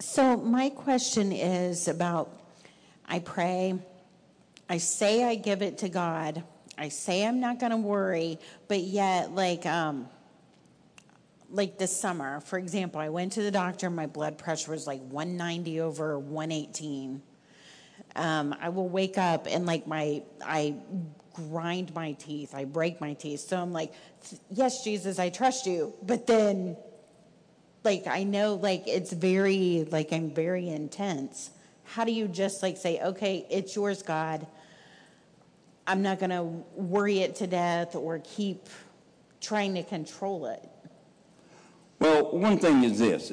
So, 0.00 0.36
my 0.36 0.70
question 0.70 1.32
is 1.32 1.88
about 1.88 2.30
I 3.06 3.18
pray, 3.18 3.78
I 4.68 4.78
say 4.78 5.24
I 5.24 5.34
give 5.34 5.62
it 5.62 5.78
to 5.78 5.88
God, 5.88 6.42
I 6.76 6.88
say 6.88 7.26
I'm 7.26 7.40
not 7.40 7.60
going 7.60 7.70
to 7.70 7.76
worry, 7.76 8.38
but 8.68 8.80
yet, 8.80 9.32
like, 9.34 9.66
um, 9.66 10.08
like 11.50 11.78
this 11.78 11.96
summer, 11.96 12.40
for 12.40 12.58
example, 12.58 13.00
I 13.00 13.10
went 13.10 13.32
to 13.32 13.42
the 13.42 13.50
doctor, 13.50 13.90
my 13.90 14.06
blood 14.06 14.38
pressure 14.38 14.72
was 14.72 14.86
like 14.86 15.00
190 15.02 15.80
over 15.80 16.18
118. 16.18 17.22
Um, 18.16 18.54
I 18.60 18.68
will 18.70 18.88
wake 18.88 19.18
up 19.18 19.46
and 19.48 19.66
like 19.66 19.86
my, 19.86 20.22
I 20.44 20.76
grind 21.34 21.94
my 21.94 22.12
teeth, 22.12 22.54
I 22.54 22.64
break 22.64 23.00
my 23.00 23.14
teeth. 23.14 23.40
So 23.40 23.60
I'm 23.60 23.72
like, 23.72 23.92
yes, 24.50 24.82
Jesus, 24.82 25.18
I 25.18 25.28
trust 25.28 25.66
you. 25.66 25.94
But 26.02 26.26
then 26.26 26.76
like 27.84 28.06
I 28.06 28.24
know 28.24 28.54
like 28.54 28.88
it's 28.88 29.12
very 29.12 29.86
like 29.90 30.12
I'm 30.12 30.30
very 30.30 30.68
intense. 30.68 31.50
How 31.84 32.04
do 32.04 32.12
you 32.12 32.28
just 32.28 32.62
like 32.62 32.76
say, 32.76 33.00
okay, 33.00 33.46
it's 33.50 33.76
yours, 33.76 34.02
God. 34.02 34.46
I'm 35.86 36.02
not 36.02 36.18
going 36.18 36.30
to 36.30 36.42
worry 36.42 37.20
it 37.20 37.36
to 37.36 37.46
death 37.46 37.94
or 37.94 38.20
keep 38.20 38.68
trying 39.40 39.74
to 39.74 39.82
control 39.82 40.46
it. 40.46 40.66
Well, 41.98 42.32
one 42.36 42.58
thing 42.58 42.82
is 42.84 42.98
this 42.98 43.32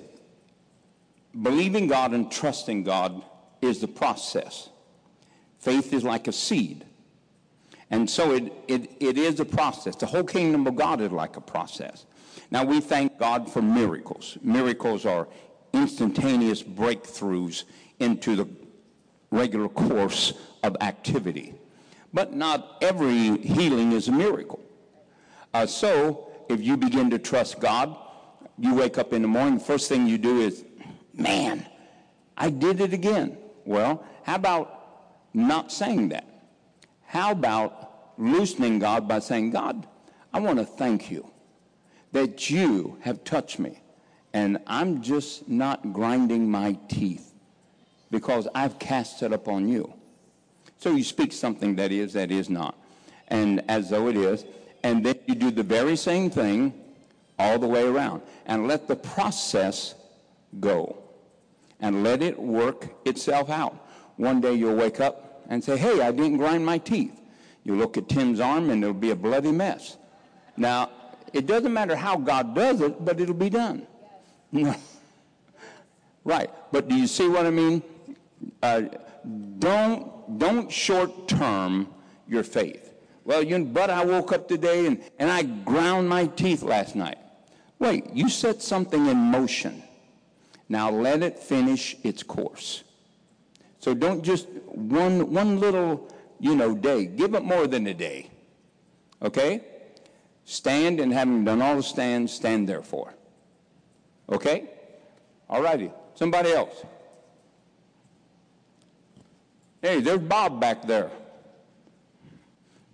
believing 1.42 1.88
God 1.88 2.14
and 2.14 2.30
trusting 2.32 2.84
God 2.84 3.24
is 3.62 3.80
the 3.80 3.88
process. 3.88 4.70
Faith 5.60 5.94
is 5.94 6.04
like 6.04 6.28
a 6.28 6.32
seed. 6.34 6.86
And 7.90 8.10
so 8.10 8.34
it, 8.34 8.52
it, 8.68 8.92
it 9.00 9.18
is 9.18 9.40
a 9.40 9.46
process. 9.46 9.96
The 9.96 10.06
whole 10.06 10.24
kingdom 10.24 10.66
of 10.66 10.76
God 10.76 11.02
is 11.02 11.12
like 11.12 11.38
a 11.38 11.42
process. 11.42 12.06
Now, 12.50 12.64
we 12.64 12.80
thank 12.80 13.18
God 13.18 13.52
for 13.52 13.62
miracles. 13.62 14.38
Miracles 14.42 15.06
are 15.06 15.28
instantaneous 15.74 16.64
breakthroughs 16.64 17.64
into 18.02 18.36
the 18.36 18.48
regular 19.32 19.70
course 19.70 20.34
of 20.64 20.76
activity. 20.82 21.54
But 22.14 22.34
not 22.34 22.78
every 22.82 23.38
healing 23.38 23.94
is 23.94 24.08
a 24.08 24.12
miracle. 24.12 24.60
Uh, 25.54 25.66
so, 25.66 26.32
if 26.50 26.62
you 26.62 26.76
begin 26.76 27.10
to 27.12 27.20
trust 27.20 27.60
God, 27.60 27.96
you 28.58 28.74
wake 28.74 28.98
up 28.98 29.14
in 29.14 29.22
the 29.22 29.28
morning, 29.28 29.58
the 29.58 29.64
first 29.64 29.88
thing 29.88 30.08
you 30.08 30.18
do 30.18 30.42
is, 30.42 30.66
man, 31.14 31.66
I 32.38 32.50
did 32.50 32.82
it 32.82 32.94
again. 32.94 33.38
Well, 33.66 34.04
how 34.24 34.36
about 34.36 35.34
not 35.34 35.72
saying 35.72 36.10
that? 36.10 36.28
How 37.06 37.32
about 37.32 38.14
loosening 38.18 38.80
God 38.80 39.08
by 39.08 39.20
saying, 39.20 39.52
God, 39.52 39.88
I 40.34 40.40
want 40.40 40.60
to 40.60 40.66
thank 40.66 41.12
you 41.12 41.30
that 42.12 42.50
you 42.50 42.98
have 43.02 43.24
touched 43.24 43.60
me. 43.60 43.82
And 44.34 44.60
I'm 44.68 45.02
just 45.02 45.48
not 45.50 45.94
grinding 45.94 46.50
my 46.50 46.78
teeth 46.88 47.31
because 48.12 48.48
I've 48.54 48.78
cast 48.78 49.24
it 49.24 49.34
upon 49.34 49.68
you. 49.68 49.94
So 50.78 50.92
you 50.92 51.04
speak 51.04 51.32
something 51.32 51.76
that 51.78 51.92
is, 51.92 52.14
that 52.14 52.32
is 52.32 52.50
not. 52.50 52.76
And 53.30 53.64
as 53.70 53.90
though 53.90 54.08
it 54.08 54.18
is. 54.18 54.46
And 54.84 55.06
then 55.06 55.16
you 55.28 55.36
do 55.36 55.52
the 55.52 55.64
very 55.64 55.96
same 55.96 56.30
thing 56.30 56.74
all 57.40 57.58
the 57.58 57.68
way 57.68 57.88
around. 57.88 58.22
And 58.46 58.68
let 58.68 58.88
the 58.88 58.96
process 58.96 59.96
go. 60.60 60.98
And 61.80 62.04
let 62.04 62.22
it 62.22 62.38
work 62.40 62.90
itself 63.06 63.50
out. 63.50 63.90
One 64.18 64.42
day 64.42 64.54
you'll 64.54 64.76
wake 64.76 65.00
up 65.00 65.44
and 65.50 65.64
say, 65.64 65.78
hey, 65.78 66.02
I 66.02 66.12
didn't 66.12 66.38
grind 66.38 66.66
my 66.66 66.78
teeth. 66.78 67.20
You 67.64 67.76
look 67.76 67.98
at 67.98 68.10
Tim's 68.10 68.40
arm 68.40 68.70
and 68.70 68.84
it'll 68.84 68.94
be 68.94 69.12
a 69.12 69.16
bloody 69.16 69.52
mess. 69.52 69.98
Now, 70.58 70.90
it 71.32 71.46
doesn't 71.46 71.72
matter 71.72 71.96
how 71.96 72.18
God 72.18 72.56
does 72.56 72.82
it, 72.82 73.04
but 73.04 73.20
it'll 73.20 73.34
be 73.36 73.50
done. 73.50 73.88
right. 76.24 76.50
But 76.72 76.88
do 76.88 76.96
you 76.96 77.08
see 77.08 77.28
what 77.28 77.46
I 77.46 77.52
mean? 77.52 77.84
Uh, 78.62 78.84
don't 79.60 80.40
don't 80.40 80.72
short 80.72 81.28
term 81.28 81.88
your 82.28 82.44
faith. 82.44 82.94
Well, 83.24 83.44
you, 83.44 83.64
but 83.66 83.90
I 83.90 84.04
woke 84.04 84.32
up 84.32 84.48
today 84.48 84.88
and, 84.88 85.04
and 85.20 85.30
I 85.30 85.44
ground 85.44 86.10
my 86.10 86.26
teeth 86.26 86.64
last 86.64 86.96
night. 86.96 87.18
Wait, 87.80 88.12
you 88.14 88.30
set 88.30 88.62
something 88.62 89.08
in 89.08 89.18
motion. 89.18 89.84
Now 90.70 90.90
let 90.90 91.22
it 91.22 91.38
finish 91.38 91.96
its 92.04 92.24
course. 92.24 92.84
So 93.80 93.94
don't 93.94 94.24
just 94.24 94.48
one 94.68 95.32
one 95.34 95.60
little, 95.60 96.08
you 96.40 96.56
know, 96.56 96.76
day. 96.76 97.06
Give 97.06 97.34
it 97.34 97.44
more 97.44 97.68
than 97.68 97.88
a 97.88 97.94
day. 97.94 98.30
Okay? 99.22 99.62
Stand 100.46 101.00
and 101.00 101.14
having 101.14 101.44
done 101.44 101.62
all 101.62 101.76
the 101.76 101.84
stands, 101.84 102.34
stand 102.34 102.68
therefore. 102.68 103.14
Okay? 104.30 104.70
All 105.50 105.62
righty. 105.62 105.92
Somebody 106.16 106.52
else. 106.52 106.84
Hey, 109.82 110.00
there's 110.00 110.20
Bob 110.20 110.60
back 110.60 110.84
there. 110.84 111.10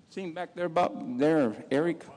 See 0.09 0.21
him 0.21 0.33
back 0.33 0.55
there, 0.55 0.69
Bob? 0.69 1.19
There, 1.19 1.55
Eric. 1.71 2.03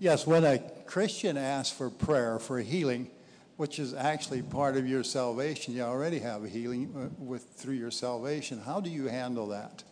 Yes, 0.00 0.26
when 0.26 0.44
a 0.44 0.58
Christian 0.84 1.38
asks 1.38 1.74
for 1.74 1.88
prayer 1.88 2.38
for 2.38 2.58
healing, 2.58 3.10
which 3.56 3.78
is 3.78 3.94
actually 3.94 4.42
part 4.42 4.76
of 4.76 4.86
your 4.86 5.04
salvation. 5.04 5.74
You 5.74 5.82
already 5.82 6.18
have 6.18 6.44
a 6.44 6.48
healing 6.48 6.92
uh, 6.96 7.08
with 7.18 7.44
through 7.56 7.74
your 7.74 7.90
salvation. 7.90 8.60
How 8.60 8.80
do 8.80 8.90
you 8.90 9.06
handle 9.06 9.48
that? 9.48 9.84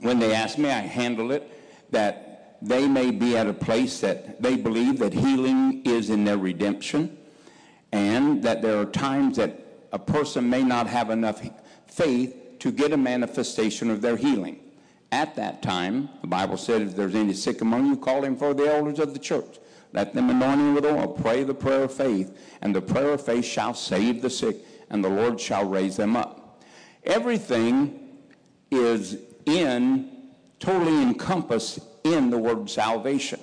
When 0.00 0.18
they 0.18 0.32
ask 0.32 0.56
me, 0.56 0.70
I 0.70 0.80
handle 0.80 1.32
it 1.32 1.90
that 1.92 2.31
they 2.62 2.86
may 2.86 3.10
be 3.10 3.36
at 3.36 3.46
a 3.46 3.52
place 3.52 4.00
that 4.00 4.40
they 4.40 4.56
believe 4.56 4.98
that 5.00 5.12
healing 5.12 5.82
is 5.84 6.10
in 6.10 6.24
their 6.24 6.38
redemption, 6.38 7.18
and 7.90 8.42
that 8.42 8.62
there 8.62 8.78
are 8.78 8.84
times 8.84 9.36
that 9.36 9.58
a 9.92 9.98
person 9.98 10.48
may 10.48 10.62
not 10.62 10.86
have 10.86 11.10
enough 11.10 11.42
faith 11.86 12.58
to 12.60 12.70
get 12.70 12.92
a 12.92 12.96
manifestation 12.96 13.90
of 13.90 14.00
their 14.00 14.16
healing. 14.16 14.60
At 15.10 15.34
that 15.36 15.60
time, 15.60 16.08
the 16.20 16.28
Bible 16.28 16.56
said, 16.56 16.80
if 16.80 16.96
there's 16.96 17.14
any 17.14 17.34
sick 17.34 17.60
among 17.60 17.86
you, 17.86 17.96
call 17.96 18.24
him 18.24 18.36
for 18.36 18.54
the 18.54 18.72
elders 18.72 18.98
of 18.98 19.12
the 19.12 19.18
church. 19.18 19.58
Let 19.92 20.14
them 20.14 20.30
anoint 20.30 20.60
him 20.60 20.74
with 20.74 20.86
oil. 20.86 21.08
Pray 21.08 21.44
the 21.44 21.52
prayer 21.52 21.82
of 21.82 21.92
faith, 21.92 22.56
and 22.62 22.74
the 22.74 22.80
prayer 22.80 23.10
of 23.10 23.26
faith 23.26 23.44
shall 23.44 23.74
save 23.74 24.22
the 24.22 24.30
sick, 24.30 24.56
and 24.88 25.04
the 25.04 25.10
Lord 25.10 25.38
shall 25.38 25.68
raise 25.68 25.96
them 25.96 26.16
up. 26.16 26.62
Everything 27.04 28.08
is 28.70 29.18
in, 29.44 30.30
totally 30.60 31.02
encompassed 31.02 31.80
in 32.04 32.30
the 32.30 32.38
word 32.38 32.68
salvation. 32.68 33.40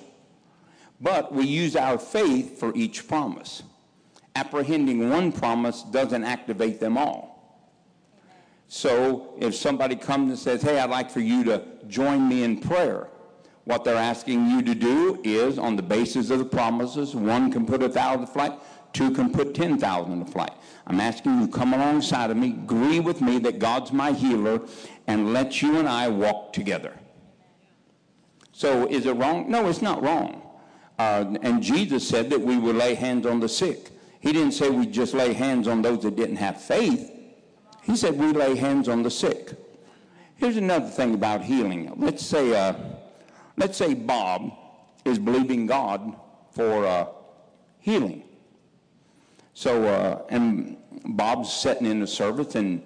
But 1.00 1.32
we 1.32 1.46
use 1.46 1.76
our 1.76 1.98
faith 1.98 2.58
for 2.58 2.74
each 2.74 3.08
promise. 3.08 3.62
Apprehending 4.36 5.10
one 5.10 5.32
promise 5.32 5.82
doesn't 5.82 6.24
activate 6.24 6.78
them 6.78 6.98
all. 6.98 7.30
So 8.68 9.34
if 9.40 9.54
somebody 9.54 9.96
comes 9.96 10.30
and 10.30 10.38
says, 10.38 10.62
hey, 10.62 10.78
I'd 10.78 10.90
like 10.90 11.10
for 11.10 11.20
you 11.20 11.42
to 11.44 11.64
join 11.88 12.28
me 12.28 12.44
in 12.44 12.60
prayer, 12.60 13.08
what 13.64 13.84
they're 13.84 13.96
asking 13.96 14.48
you 14.48 14.62
to 14.62 14.74
do 14.74 15.20
is, 15.24 15.58
on 15.58 15.74
the 15.76 15.82
basis 15.82 16.30
of 16.30 16.38
the 16.38 16.44
promises, 16.44 17.14
one 17.14 17.50
can 17.50 17.66
put 17.66 17.82
a 17.82 17.88
thousand 17.88 18.26
to 18.26 18.32
flight, 18.32 18.52
two 18.92 19.10
can 19.10 19.32
put 19.32 19.54
10,000 19.54 20.24
to 20.24 20.30
flight. 20.30 20.52
I'm 20.86 21.00
asking 21.00 21.40
you 21.40 21.46
to 21.46 21.52
come 21.52 21.74
alongside 21.74 22.30
of 22.30 22.36
me, 22.36 22.50
agree 22.50 23.00
with 23.00 23.20
me 23.20 23.38
that 23.40 23.58
God's 23.58 23.92
my 23.92 24.12
healer, 24.12 24.60
and 25.06 25.32
let 25.32 25.62
you 25.62 25.78
and 25.78 25.88
I 25.88 26.08
walk 26.08 26.52
together. 26.52 26.96
So 28.60 28.86
is 28.88 29.06
it 29.06 29.12
wrong? 29.12 29.50
No, 29.50 29.70
it's 29.70 29.80
not 29.80 30.02
wrong. 30.02 30.42
Uh, 30.98 31.34
and 31.40 31.62
Jesus 31.62 32.06
said 32.06 32.28
that 32.28 32.42
we 32.42 32.58
would 32.58 32.76
lay 32.76 32.94
hands 32.94 33.24
on 33.24 33.40
the 33.40 33.48
sick. 33.48 33.88
He 34.20 34.34
didn't 34.34 34.52
say 34.52 34.68
we 34.68 34.84
just 34.84 35.14
lay 35.14 35.32
hands 35.32 35.66
on 35.66 35.80
those 35.80 36.02
that 36.02 36.14
didn't 36.14 36.36
have 36.36 36.60
faith. 36.60 37.10
He 37.84 37.96
said 37.96 38.18
we 38.18 38.32
lay 38.32 38.56
hands 38.56 38.86
on 38.86 39.02
the 39.02 39.10
sick. 39.10 39.52
Here's 40.36 40.58
another 40.58 40.88
thing 40.88 41.14
about 41.14 41.42
healing. 41.42 41.90
Let's 41.96 42.22
say, 42.22 42.54
uh, 42.54 42.74
let's 43.56 43.78
say 43.78 43.94
Bob 43.94 44.52
is 45.06 45.18
believing 45.18 45.64
God 45.64 46.14
for 46.52 46.84
uh, 46.84 47.06
healing. 47.78 48.24
So, 49.54 49.84
uh, 49.84 50.26
and 50.28 50.76
Bob's 51.06 51.50
sitting 51.50 51.86
in 51.86 51.98
the 51.98 52.06
service, 52.06 52.56
and 52.56 52.82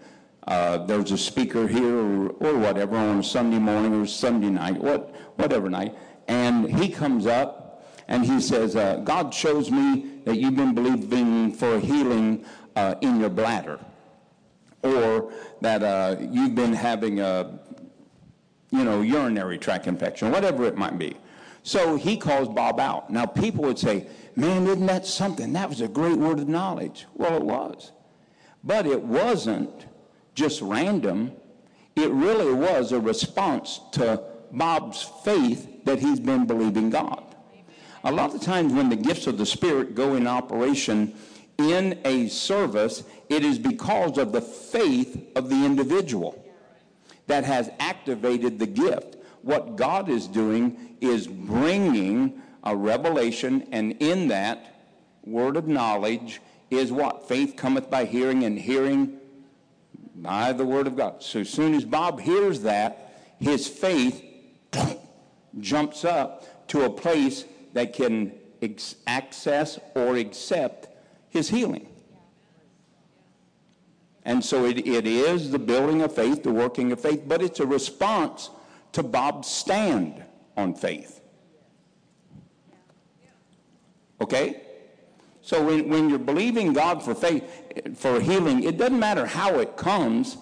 uh, 0.46 0.78
there's 0.84 1.10
a 1.10 1.18
speaker 1.18 1.66
here 1.66 1.96
or, 1.96 2.28
or, 2.40 2.58
whatever 2.58 2.96
on 2.96 3.20
a 3.20 3.22
Sunday 3.22 3.58
morning 3.58 3.94
or 3.94 4.06
Sunday 4.06 4.50
night, 4.50 4.76
what, 4.76 5.14
whatever 5.36 5.70
night, 5.70 5.96
and 6.28 6.68
he 6.78 6.88
comes 6.88 7.26
up 7.26 7.86
and 8.08 8.24
he 8.24 8.40
says, 8.40 8.76
uh, 8.76 8.96
God 8.96 9.32
shows 9.32 9.70
me 9.70 10.20
that 10.24 10.36
you've 10.36 10.56
been 10.56 10.74
believing 10.74 11.52
for 11.52 11.78
healing 11.78 12.44
uh, 12.76 12.96
in 13.00 13.20
your 13.20 13.30
bladder 13.30 13.80
or 14.82 15.32
that 15.62 15.82
uh, 15.82 16.16
you've 16.20 16.54
been 16.54 16.74
having 16.74 17.20
a, 17.20 17.58
you 18.70 18.84
know, 18.84 19.00
urinary 19.00 19.56
tract 19.56 19.86
infection, 19.86 20.30
whatever 20.30 20.64
it 20.64 20.76
might 20.76 20.98
be. 20.98 21.16
So 21.62 21.96
he 21.96 22.18
calls 22.18 22.48
Bob 22.48 22.78
out. 22.78 23.08
Now 23.08 23.24
people 23.24 23.64
would 23.64 23.78
say, 23.78 24.06
man, 24.36 24.66
isn't 24.66 24.84
that 24.86 25.06
something? 25.06 25.54
That 25.54 25.70
was 25.70 25.80
a 25.80 25.88
great 25.88 26.18
word 26.18 26.38
of 26.38 26.48
knowledge. 26.48 27.06
Well, 27.14 27.34
it 27.36 27.42
was. 27.42 27.92
But 28.62 28.86
it 28.86 29.02
wasn't 29.02 29.86
just 30.34 30.60
random. 30.60 31.32
It 31.96 32.10
really 32.10 32.52
was 32.52 32.92
a 32.92 33.00
response 33.00 33.80
to 33.92 34.22
Bob's 34.52 35.02
faith 35.24 35.84
that 35.84 35.98
he's 35.98 36.20
been 36.20 36.46
believing 36.46 36.90
God. 36.90 37.22
A 38.04 38.12
lot 38.12 38.34
of 38.34 38.42
times 38.42 38.72
when 38.72 38.88
the 38.88 38.96
gifts 38.96 39.26
of 39.26 39.38
the 39.38 39.46
Spirit 39.46 39.94
go 39.94 40.14
in 40.14 40.26
operation, 40.26 41.14
in 41.58 41.98
a 42.04 42.28
service, 42.28 43.04
it 43.28 43.44
is 43.44 43.58
because 43.58 44.18
of 44.18 44.32
the 44.32 44.40
faith 44.40 45.30
of 45.36 45.48
the 45.48 45.64
individual 45.64 46.44
that 47.26 47.44
has 47.44 47.70
activated 47.78 48.58
the 48.58 48.66
gift. 48.66 49.16
What 49.42 49.76
God 49.76 50.08
is 50.08 50.26
doing 50.26 50.96
is 51.00 51.26
bringing 51.26 52.42
a 52.64 52.74
revelation, 52.74 53.66
and 53.72 53.92
in 54.00 54.28
that 54.28 54.82
word 55.24 55.56
of 55.56 55.68
knowledge 55.68 56.40
is 56.70 56.92
what? 56.92 57.28
Faith 57.28 57.56
cometh 57.56 57.90
by 57.90 58.04
hearing, 58.04 58.44
and 58.44 58.58
hearing 58.58 59.18
by 60.14 60.52
the 60.52 60.64
word 60.64 60.86
of 60.86 60.96
God. 60.96 61.22
So 61.22 61.40
as 61.40 61.50
soon 61.50 61.74
as 61.74 61.84
Bob 61.84 62.20
hears 62.20 62.60
that, 62.62 63.20
his 63.40 63.66
faith 63.66 64.22
jumps 65.60 66.04
up 66.04 66.68
to 66.68 66.82
a 66.84 66.90
place 66.90 67.44
that 67.72 67.92
can 67.92 68.32
access 69.06 69.78
or 69.94 70.16
accept 70.16 70.88
his 71.28 71.48
healing. 71.50 71.86
And 74.24 74.42
so 74.42 74.64
it, 74.64 74.86
it 74.86 75.06
is 75.06 75.50
the 75.50 75.58
building 75.58 76.00
of 76.00 76.14
faith, 76.14 76.42
the 76.42 76.52
working 76.52 76.92
of 76.92 77.00
faith, 77.00 77.24
but 77.26 77.42
it's 77.42 77.60
a 77.60 77.66
response 77.66 78.50
to 78.92 79.02
Bob's 79.02 79.48
stand 79.48 80.22
on 80.56 80.74
faith. 80.74 81.20
Okay? 84.20 84.63
So 85.44 85.62
when, 85.62 85.90
when 85.90 86.08
you're 86.08 86.18
believing 86.18 86.72
God 86.72 87.02
for 87.02 87.14
faith, 87.14 87.44
for 87.98 88.18
healing, 88.18 88.64
it 88.64 88.78
doesn't 88.78 88.98
matter 88.98 89.26
how 89.26 89.58
it 89.58 89.76
comes. 89.76 90.38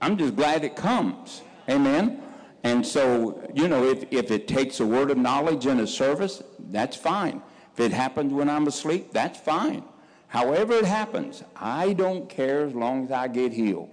I'm 0.00 0.16
just 0.16 0.36
glad 0.36 0.62
it 0.62 0.76
comes. 0.76 1.42
Amen? 1.68 2.22
And 2.62 2.86
so, 2.86 3.44
you 3.52 3.66
know, 3.66 3.82
if, 3.82 4.04
if 4.12 4.30
it 4.30 4.46
takes 4.46 4.78
a 4.78 4.86
word 4.86 5.10
of 5.10 5.18
knowledge 5.18 5.66
and 5.66 5.80
a 5.80 5.86
service, 5.86 6.44
that's 6.70 6.96
fine. 6.96 7.42
If 7.72 7.80
it 7.80 7.90
happens 7.90 8.32
when 8.32 8.48
I'm 8.48 8.68
asleep, 8.68 9.12
that's 9.12 9.40
fine. 9.40 9.82
However 10.28 10.74
it 10.74 10.84
happens, 10.84 11.42
I 11.56 11.92
don't 11.92 12.28
care 12.28 12.64
as 12.64 12.72
long 12.72 13.06
as 13.06 13.10
I 13.10 13.26
get 13.26 13.52
healed. 13.52 13.90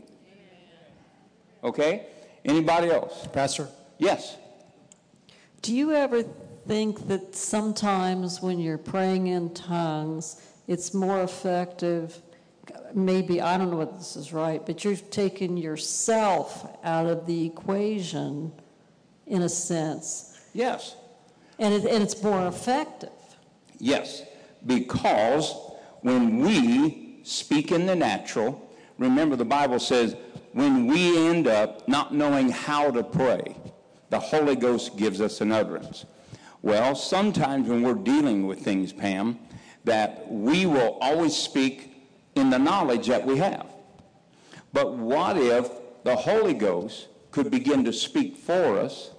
Okay? 1.63 2.06
Anybody 2.45 2.91
else? 2.91 3.27
Pastor? 3.34 3.69
Yes. 3.97 4.38
Do 5.63 5.75
you 5.75 5.93
ever 5.93 6.25
think 6.67 7.08
that 7.08 7.36
sometimes 7.36 8.41
when 8.41 8.60
you're 8.60 8.78
praying 8.78 9.28
in 9.28 9.54
tongues, 9.54 10.41
it's 10.67 10.93
more 10.93 11.21
effective? 11.24 12.21
Maybe, 12.93 13.41
I 13.41 13.58
don't 13.58 13.71
know 13.71 13.82
if 13.82 13.93
this 13.93 14.15
is 14.15 14.34
right, 14.34 14.65
but 14.65 14.84
you've 14.84 15.10
taken 15.10 15.58
yourself 15.58 16.78
out 16.84 17.06
of 17.06 17.26
the 17.26 17.45
equation 17.45 18.52
in 19.28 19.43
a 19.43 19.50
sense. 19.50 20.39
Yes. 20.54 20.95
And, 21.60 21.74
it, 21.74 21.86
and 21.86 22.04
it's 22.04 22.21
more 22.21 22.47
effective. 22.47 23.10
Yes, 23.80 24.24
because 24.65 25.56
when 26.02 26.39
we 26.39 27.19
speak 27.24 27.71
in 27.71 27.86
the 27.86 27.95
natural, 27.95 28.69
remember 28.97 29.36
the 29.36 29.45
Bible 29.45 29.80
says, 29.80 30.15
when 30.54 30.88
we 30.88 31.30
end 31.30 31.47
up 31.47 31.88
not 31.88 32.13
knowing 32.13 32.50
how 32.50 32.91
to 32.91 33.04
pray, 33.04 33.56
the 34.10 34.19
Holy 34.19 34.56
Ghost 34.56 34.97
gives 34.97 35.21
us 35.21 35.39
an 35.39 35.52
utterance. 35.52 36.06
Well, 36.62 36.93
sometimes 36.93 37.67
when 37.67 37.82
we're 37.82 37.95
dealing 37.95 38.45
with 38.45 38.60
things, 38.60 38.93
Pam, 38.93 39.39
that 39.84 40.32
we 40.32 40.65
will 40.65 40.97
always 41.02 41.36
speak 41.36 41.91
in 42.36 42.50
the 42.50 42.60
knowledge 42.60 43.08
that 43.08 43.26
we 43.26 43.38
have. 43.38 43.67
But 44.71 44.93
what 44.93 45.38
if 45.38 45.69
the 46.04 46.15
Holy 46.15 46.54
Ghost 46.54 47.08
could 47.32 47.50
begin 47.50 47.84
to 47.86 47.93
speak 47.93 48.38
for 48.38 48.78
us 48.78 49.12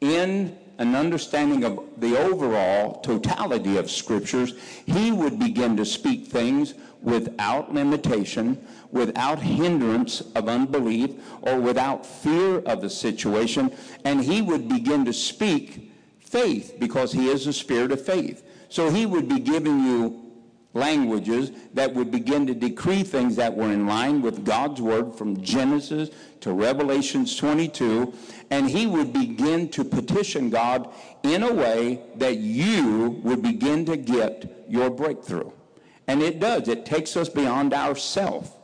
in 0.00 0.58
an 0.78 0.96
understanding 0.96 1.62
of 1.64 1.78
the 1.98 2.18
overall 2.18 3.00
totality 3.00 3.76
of 3.76 3.90
scriptures, 3.90 4.54
he 4.84 5.12
would 5.12 5.38
begin 5.38 5.76
to 5.76 5.84
speak 5.84 6.26
things 6.26 6.74
without 7.00 7.72
limitation, 7.72 8.64
without 8.90 9.38
hindrance 9.38 10.20
of 10.34 10.48
unbelief, 10.48 11.12
or 11.42 11.60
without 11.60 12.04
fear 12.04 12.58
of 12.60 12.80
the 12.80 12.90
situation, 12.90 13.70
and 14.04 14.22
he 14.24 14.42
would 14.42 14.68
begin 14.68 15.04
to 15.04 15.12
speak 15.12 15.91
faith 16.32 16.76
because 16.80 17.12
he 17.12 17.28
is 17.28 17.44
the 17.44 17.52
spirit 17.52 17.92
of 17.92 18.04
faith. 18.04 18.42
So 18.70 18.90
he 18.90 19.04
would 19.04 19.28
be 19.28 19.38
giving 19.38 19.84
you 19.84 20.22
languages 20.74 21.52
that 21.74 21.92
would 21.92 22.10
begin 22.10 22.46
to 22.46 22.54
decree 22.54 23.02
things 23.02 23.36
that 23.36 23.54
were 23.54 23.70
in 23.70 23.86
line 23.86 24.22
with 24.22 24.42
God's 24.42 24.80
word 24.80 25.14
from 25.14 25.42
Genesis 25.42 26.08
to 26.40 26.52
Revelations 26.52 27.36
22, 27.36 28.14
and 28.50 28.70
he 28.70 28.86
would 28.86 29.12
begin 29.12 29.68
to 29.68 29.84
petition 29.84 30.48
God 30.48 30.88
in 31.22 31.42
a 31.42 31.52
way 31.52 32.00
that 32.16 32.38
you 32.38 33.20
would 33.22 33.42
begin 33.42 33.84
to 33.84 33.98
get 33.98 34.64
your 34.68 34.88
breakthrough. 34.88 35.50
And 36.08 36.22
it 36.22 36.40
does. 36.40 36.68
It 36.68 36.86
takes 36.86 37.16
us 37.16 37.28
beyond 37.28 37.74
ourself 37.74 38.56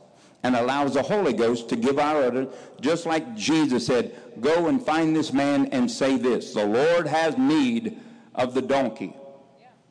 and 0.42 0.56
allows 0.56 0.94
the 0.94 1.02
Holy 1.02 1.32
Ghost 1.32 1.68
to 1.68 1.76
give 1.76 1.98
our 1.98 2.22
utterance, 2.24 2.54
just 2.80 3.06
like 3.06 3.36
Jesus 3.36 3.86
said, 3.86 4.14
go 4.40 4.68
and 4.68 4.84
find 4.84 5.14
this 5.14 5.32
man 5.32 5.66
and 5.66 5.90
say 5.90 6.16
this, 6.16 6.54
the 6.54 6.66
Lord 6.66 7.06
has 7.06 7.36
need 7.36 7.98
of 8.34 8.54
the 8.54 8.62
donkey. 8.62 9.14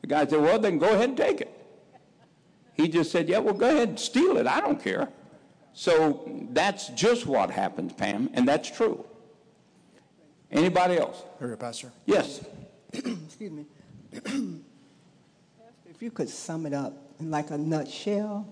The 0.00 0.06
guy 0.06 0.26
said, 0.26 0.40
well, 0.40 0.58
then 0.58 0.78
go 0.78 0.88
ahead 0.88 1.10
and 1.10 1.16
take 1.16 1.40
it. 1.40 1.54
He 2.74 2.88
just 2.88 3.10
said, 3.10 3.28
yeah, 3.28 3.38
well, 3.38 3.54
go 3.54 3.68
ahead 3.68 3.88
and 3.88 4.00
steal 4.00 4.36
it. 4.36 4.46
I 4.46 4.60
don't 4.60 4.82
care. 4.82 5.08
So 5.72 6.28
that's 6.50 6.88
just 6.88 7.26
what 7.26 7.50
happens, 7.50 7.92
Pam, 7.92 8.30
and 8.34 8.46
that's 8.48 8.70
true. 8.70 9.04
Anybody 10.50 10.98
else? 10.98 11.22
Here, 11.38 11.56
Pastor. 11.56 11.92
Yes. 12.06 12.44
excuse 12.92 13.52
me. 13.52 13.66
if 14.12 16.00
you 16.00 16.10
could 16.10 16.28
sum 16.28 16.66
it 16.66 16.72
up 16.72 16.94
in 17.20 17.30
like 17.30 17.50
a 17.50 17.58
nutshell, 17.58 18.46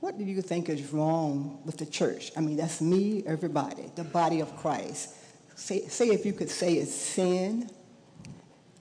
what 0.00 0.18
do 0.18 0.24
you 0.24 0.42
think 0.42 0.68
is 0.68 0.92
wrong 0.92 1.60
with 1.64 1.78
the 1.78 1.86
church? 1.86 2.32
I 2.36 2.40
mean, 2.40 2.56
that's 2.56 2.80
me, 2.80 3.22
everybody, 3.26 3.90
the 3.94 4.04
body 4.04 4.40
of 4.40 4.56
Christ. 4.56 5.14
Say, 5.54 5.86
say 5.88 6.08
if 6.08 6.26
you 6.26 6.32
could 6.32 6.50
say 6.50 6.74
it's 6.74 6.94
sin 6.94 7.70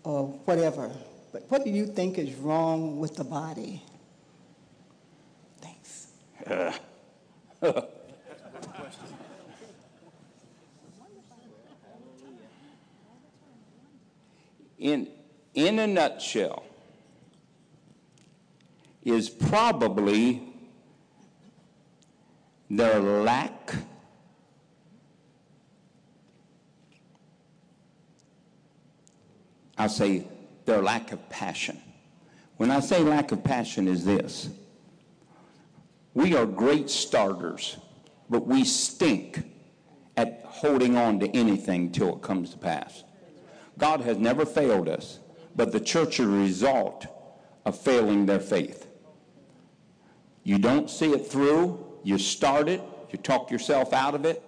or 0.03 0.27
whatever, 0.45 0.91
but 1.31 1.45
what 1.49 1.63
do 1.63 1.69
you 1.69 1.85
think 1.85 2.17
is 2.17 2.33
wrong 2.35 2.99
with 2.99 3.15
the 3.15 3.23
body? 3.23 3.83
Thanks. 5.61 6.07
in, 14.79 15.07
in 15.53 15.79
a 15.79 15.87
nutshell, 15.87 16.63
is 19.03 19.29
probably 19.29 20.41
their 22.69 22.99
lack 22.99 23.75
I'll 29.81 29.89
say 29.89 30.27
their 30.65 30.79
lack 30.79 31.11
of 31.11 31.27
passion. 31.29 31.81
When 32.57 32.69
I 32.69 32.81
say 32.81 32.99
lack 32.99 33.31
of 33.31 33.43
passion 33.43 33.87
is 33.87 34.05
this. 34.05 34.51
We 36.13 36.35
are 36.35 36.45
great 36.45 36.87
starters, 36.87 37.77
but 38.29 38.45
we 38.45 38.63
stink 38.63 39.43
at 40.17 40.43
holding 40.45 40.97
on 40.97 41.19
to 41.21 41.35
anything 41.35 41.91
till 41.91 42.15
it 42.15 42.21
comes 42.21 42.51
to 42.51 42.59
pass. 42.59 43.03
God 43.79 44.01
has 44.01 44.19
never 44.19 44.45
failed 44.45 44.87
us, 44.87 45.17
but 45.55 45.71
the 45.71 45.79
church 45.79 46.19
is 46.19 46.27
a 46.27 46.29
result 46.29 47.07
of 47.65 47.75
failing 47.75 48.27
their 48.27 48.39
faith. 48.39 48.85
You 50.43 50.59
don't 50.59 50.91
see 50.91 51.11
it 51.11 51.25
through, 51.25 51.83
you 52.03 52.19
start 52.19 52.69
it, 52.69 52.83
you 53.09 53.17
talk 53.17 53.49
yourself 53.49 53.93
out 53.93 54.13
of 54.13 54.25
it, 54.25 54.43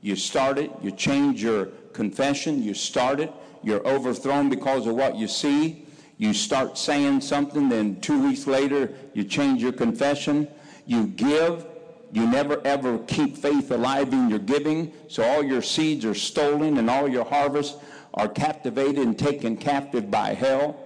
you 0.00 0.16
start 0.16 0.56
it, 0.56 0.70
you 0.80 0.90
change 0.90 1.42
your 1.42 1.66
confession, 1.92 2.62
you 2.62 2.72
start 2.72 3.20
it, 3.20 3.30
you're 3.62 3.86
overthrown 3.86 4.48
because 4.48 4.86
of 4.86 4.94
what 4.94 5.16
you 5.16 5.28
see. 5.28 5.86
You 6.18 6.34
start 6.34 6.76
saying 6.76 7.22
something, 7.22 7.68
then 7.68 8.00
two 8.00 8.22
weeks 8.22 8.46
later, 8.46 8.92
you 9.14 9.24
change 9.24 9.62
your 9.62 9.72
confession. 9.72 10.48
You 10.86 11.06
give. 11.06 11.66
You 12.12 12.26
never 12.26 12.60
ever 12.66 12.98
keep 12.98 13.36
faith 13.36 13.70
alive 13.70 14.12
in 14.12 14.28
your 14.28 14.40
giving, 14.40 14.92
so 15.08 15.22
all 15.22 15.44
your 15.44 15.62
seeds 15.62 16.04
are 16.04 16.14
stolen 16.14 16.78
and 16.78 16.90
all 16.90 17.08
your 17.08 17.24
harvests 17.24 17.76
are 18.14 18.28
captivated 18.28 18.98
and 18.98 19.16
taken 19.16 19.56
captive 19.56 20.10
by 20.10 20.34
hell. 20.34 20.76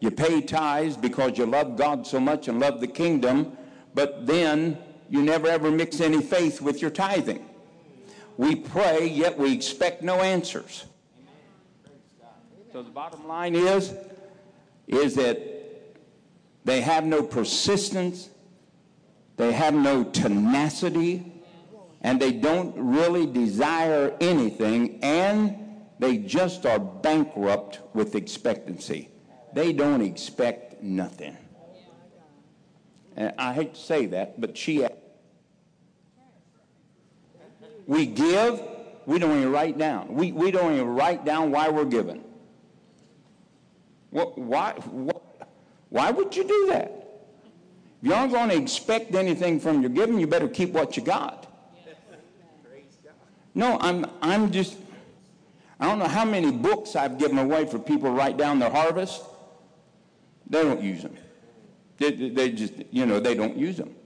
You 0.00 0.10
pay 0.10 0.42
tithes 0.42 0.98
because 0.98 1.38
you 1.38 1.46
love 1.46 1.78
God 1.78 2.06
so 2.06 2.20
much 2.20 2.48
and 2.48 2.60
love 2.60 2.80
the 2.80 2.86
kingdom, 2.86 3.56
but 3.94 4.26
then 4.26 4.76
you 5.08 5.22
never 5.22 5.48
ever 5.48 5.70
mix 5.70 6.00
any 6.00 6.20
faith 6.20 6.60
with 6.60 6.82
your 6.82 6.90
tithing. 6.90 7.48
We 8.36 8.56
pray, 8.56 9.06
yet 9.06 9.38
we 9.38 9.52
expect 9.52 10.02
no 10.02 10.16
answers. 10.16 10.84
So 12.74 12.82
the 12.82 12.90
bottom 12.90 13.28
line 13.28 13.54
is, 13.54 13.94
is 14.88 15.14
that 15.14 15.38
they 16.64 16.80
have 16.80 17.04
no 17.04 17.22
persistence, 17.22 18.30
they 19.36 19.52
have 19.52 19.74
no 19.74 20.02
tenacity, 20.02 21.40
and 22.00 22.20
they 22.20 22.32
don't 22.32 22.74
really 22.76 23.26
desire 23.26 24.12
anything, 24.20 24.98
and 25.04 25.56
they 26.00 26.18
just 26.18 26.66
are 26.66 26.80
bankrupt 26.80 27.78
with 27.94 28.16
expectancy. 28.16 29.08
They 29.52 29.72
don't 29.72 30.00
expect 30.00 30.82
nothing. 30.82 31.36
And 33.14 33.34
I 33.38 33.52
hate 33.52 33.74
to 33.74 33.80
say 33.80 34.06
that, 34.06 34.40
but 34.40 34.58
she. 34.58 34.84
We 37.86 38.06
give, 38.06 38.60
we 39.06 39.20
don't 39.20 39.38
even 39.38 39.52
write 39.52 39.78
down. 39.78 40.12
We, 40.12 40.32
we 40.32 40.50
don't 40.50 40.72
even 40.72 40.88
write 40.88 41.24
down 41.24 41.52
why 41.52 41.68
we're 41.68 41.84
giving. 41.84 42.24
What, 44.14 44.38
why, 44.38 44.74
what, 44.92 45.50
why 45.88 46.12
would 46.12 46.36
you 46.36 46.44
do 46.44 46.66
that? 46.68 46.86
If 48.00 48.08
you 48.08 48.14
aren't 48.14 48.32
going 48.32 48.48
to 48.50 48.56
expect 48.56 49.12
anything 49.12 49.58
from 49.58 49.80
your 49.80 49.90
giving, 49.90 50.20
you 50.20 50.28
better 50.28 50.46
keep 50.46 50.70
what 50.70 50.96
you 50.96 51.02
got. 51.02 51.52
No, 53.56 53.76
I'm, 53.80 54.06
I'm 54.22 54.52
just, 54.52 54.76
I 55.80 55.86
don't 55.86 55.98
know 55.98 56.06
how 56.06 56.24
many 56.24 56.52
books 56.52 56.94
I've 56.94 57.18
given 57.18 57.38
away 57.38 57.66
for 57.66 57.80
people 57.80 58.08
to 58.08 58.14
write 58.14 58.36
down 58.36 58.60
their 58.60 58.70
harvest. 58.70 59.20
They 60.48 60.62
don't 60.62 60.80
use 60.80 61.02
them. 61.02 61.16
They, 61.98 62.12
they 62.12 62.50
just, 62.52 62.74
you 62.92 63.06
know, 63.06 63.18
they 63.18 63.34
don't 63.34 63.56
use 63.56 63.78
them. 63.78 63.96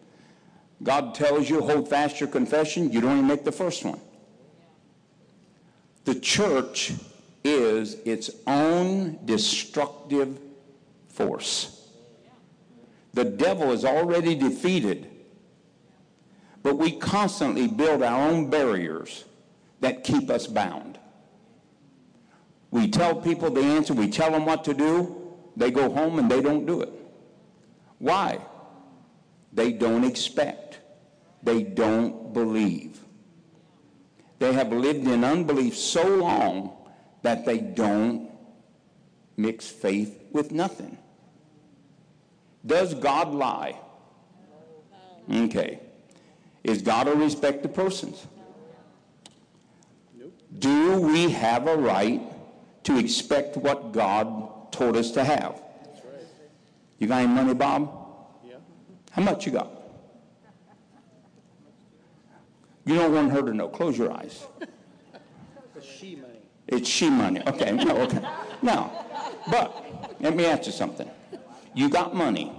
God 0.82 1.14
tells 1.14 1.50
you, 1.50 1.61
hold 1.61 1.86
fast 1.86 2.18
your 2.18 2.30
confession, 2.30 2.90
you 2.90 3.02
don't 3.02 3.12
even 3.12 3.26
make 3.26 3.44
the 3.44 3.52
first 3.52 3.84
one. 3.84 4.00
The 6.06 6.14
church 6.14 6.94
is 7.49 7.94
its 8.05 8.30
own 8.46 9.18
destructive 9.24 10.38
force. 11.09 11.90
The 13.14 13.24
devil 13.24 13.72
is 13.72 13.84
already 13.84 14.34
defeated, 14.34 15.11
but 16.62 16.76
we 16.76 16.92
constantly 16.92 17.66
build 17.66 18.03
our 18.03 18.28
own 18.28 18.51
barriers 18.51 19.24
that 19.80 20.05
keep 20.05 20.30
us 20.30 20.46
bound. 20.46 20.99
We 22.70 22.88
tell 22.88 23.16
people 23.16 23.51
the 23.51 23.62
answer, 23.62 23.94
we 23.94 24.09
tell 24.09 24.30
them 24.30 24.44
what 24.44 24.64
to 24.64 24.74
do, 24.74 25.16
they 25.57 25.70
go 25.70 25.90
home 25.90 26.18
and 26.18 26.30
they 26.30 26.42
don't 26.42 26.66
do 26.66 26.82
it. 26.82 26.92
Why? 27.99 28.38
They 29.53 29.72
don't 29.72 30.05
expect. 30.05 30.78
They 31.42 31.62
don't 31.62 32.32
believe. 32.32 33.01
They 34.38 34.53
have 34.53 34.72
lived 34.72 35.09
in 35.09 35.24
unbelief 35.24 35.76
so 35.76 36.07
long 36.07 36.78
that 37.22 37.44
they 37.44 37.58
don't 37.58 38.30
mix 39.36 39.68
faith 39.68 40.22
with 40.32 40.52
nothing. 40.52 40.98
Does 42.64 42.94
God 42.94 43.32
lie? 43.32 43.78
Okay. 45.32 45.80
Is 46.64 46.82
God 46.82 47.08
a 47.08 47.14
respect 47.14 47.64
of 47.64 47.72
persons? 47.74 48.26
Do 50.58 51.00
we 51.00 51.30
have 51.30 51.66
a 51.66 51.76
right 51.76 52.20
to 52.84 52.98
expect 52.98 53.56
what 53.56 53.92
God 53.92 54.72
told 54.72 54.96
us 54.96 55.10
to 55.12 55.24
have? 55.24 55.62
You 56.98 57.06
got 57.06 57.22
any 57.22 57.32
money, 57.32 57.54
Bob? 57.54 57.90
Yeah. 58.44 58.56
How 59.12 59.22
much 59.22 59.46
you 59.46 59.52
got? 59.52 59.70
You 62.84 62.94
don't 62.96 63.12
want 63.12 63.32
her 63.32 63.42
to 63.42 63.52
know. 63.52 63.68
Close 63.68 63.96
your 63.96 64.12
eyes. 64.12 64.46
It's 66.68 66.88
she 66.88 67.08
money. 67.08 67.42
Okay, 67.46 67.72
no, 67.72 67.96
okay. 68.02 68.20
Now, 68.60 69.06
but 69.50 70.14
let 70.20 70.36
me 70.36 70.44
ask 70.44 70.66
you 70.66 70.72
something. 70.72 71.10
You 71.74 71.88
got 71.88 72.14
money. 72.14 72.52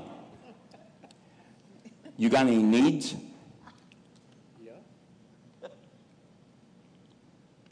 You 2.17 2.29
got 2.29 2.47
any 2.47 2.61
needs? 2.61 3.15
Yeah. 4.65 4.71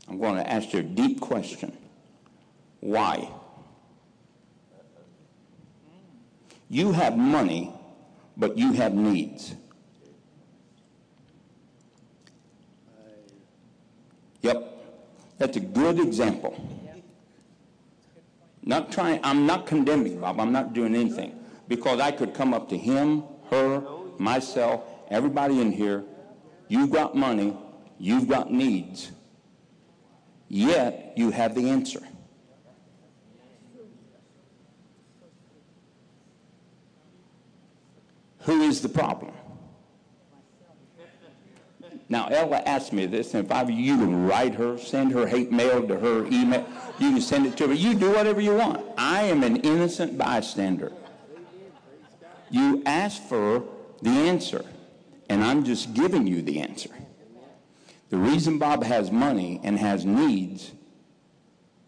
I'm 0.07 0.19
going 0.19 0.35
to 0.35 0.49
ask 0.49 0.71
you 0.73 0.79
a 0.79 0.83
deep 0.83 1.19
question. 1.19 1.75
Why? 2.79 3.29
You 6.69 6.91
have 6.91 7.17
money, 7.17 7.73
but 8.37 8.57
you 8.57 8.73
have 8.73 8.93
needs. 8.93 9.55
Yep. 14.41 14.76
That's 15.37 15.57
a 15.57 15.59
good 15.61 15.99
example. 15.99 16.55
Not 18.63 18.91
trying, 18.91 19.19
I'm 19.23 19.45
not 19.45 19.65
condemning 19.65 20.19
Bob. 20.19 20.39
I'm 20.39 20.51
not 20.51 20.73
doing 20.73 20.95
anything. 20.95 21.39
Because 21.67 21.99
I 21.99 22.11
could 22.11 22.33
come 22.33 22.53
up 22.53 22.69
to 22.69 22.77
him, 22.77 23.23
her, 23.49 23.83
myself, 24.17 24.83
everybody 25.09 25.61
in 25.61 25.71
here. 25.71 26.03
You've 26.67 26.91
got 26.91 27.15
money. 27.15 27.55
You've 27.99 28.27
got 28.27 28.51
needs. 28.51 29.11
Yet 30.49 31.13
you 31.15 31.31
have 31.31 31.55
the 31.55 31.69
answer. 31.69 32.01
Who 38.41 38.61
is 38.61 38.81
the 38.81 38.89
problem? 38.89 39.33
Now, 42.09 42.27
Ella 42.27 42.63
asked 42.65 42.93
me 42.93 43.05
this, 43.05 43.33
and 43.33 43.45
if 43.45 43.51
I 43.51 43.63
were 43.63 43.71
you, 43.71 43.97
can 43.97 44.27
write 44.27 44.55
her, 44.55 44.77
send 44.77 45.11
her 45.11 45.27
hate 45.27 45.51
mail 45.51 45.85
to 45.87 45.99
her 45.99 46.25
email. 46.27 46.65
You 46.99 47.11
can 47.11 47.21
send 47.21 47.45
it 47.45 47.57
to 47.57 47.67
her. 47.67 47.73
You 47.73 47.95
do 47.95 48.11
whatever 48.11 48.39
you 48.39 48.55
want. 48.55 48.85
I 48.97 49.23
am 49.23 49.43
an 49.43 49.57
innocent 49.57 50.17
bystander. 50.17 50.93
You 52.49 52.81
asked 52.85 53.23
for 53.23 53.65
the 54.01 54.09
answer, 54.09 54.63
and 55.27 55.43
I'm 55.43 55.65
just 55.65 55.93
giving 55.93 56.27
you 56.27 56.41
the 56.41 56.61
answer. 56.61 56.91
The 58.09 58.17
reason 58.17 58.57
Bob 58.57 58.83
has 58.85 59.11
money 59.11 59.59
and 59.63 59.77
has 59.77 60.05
needs 60.05 60.71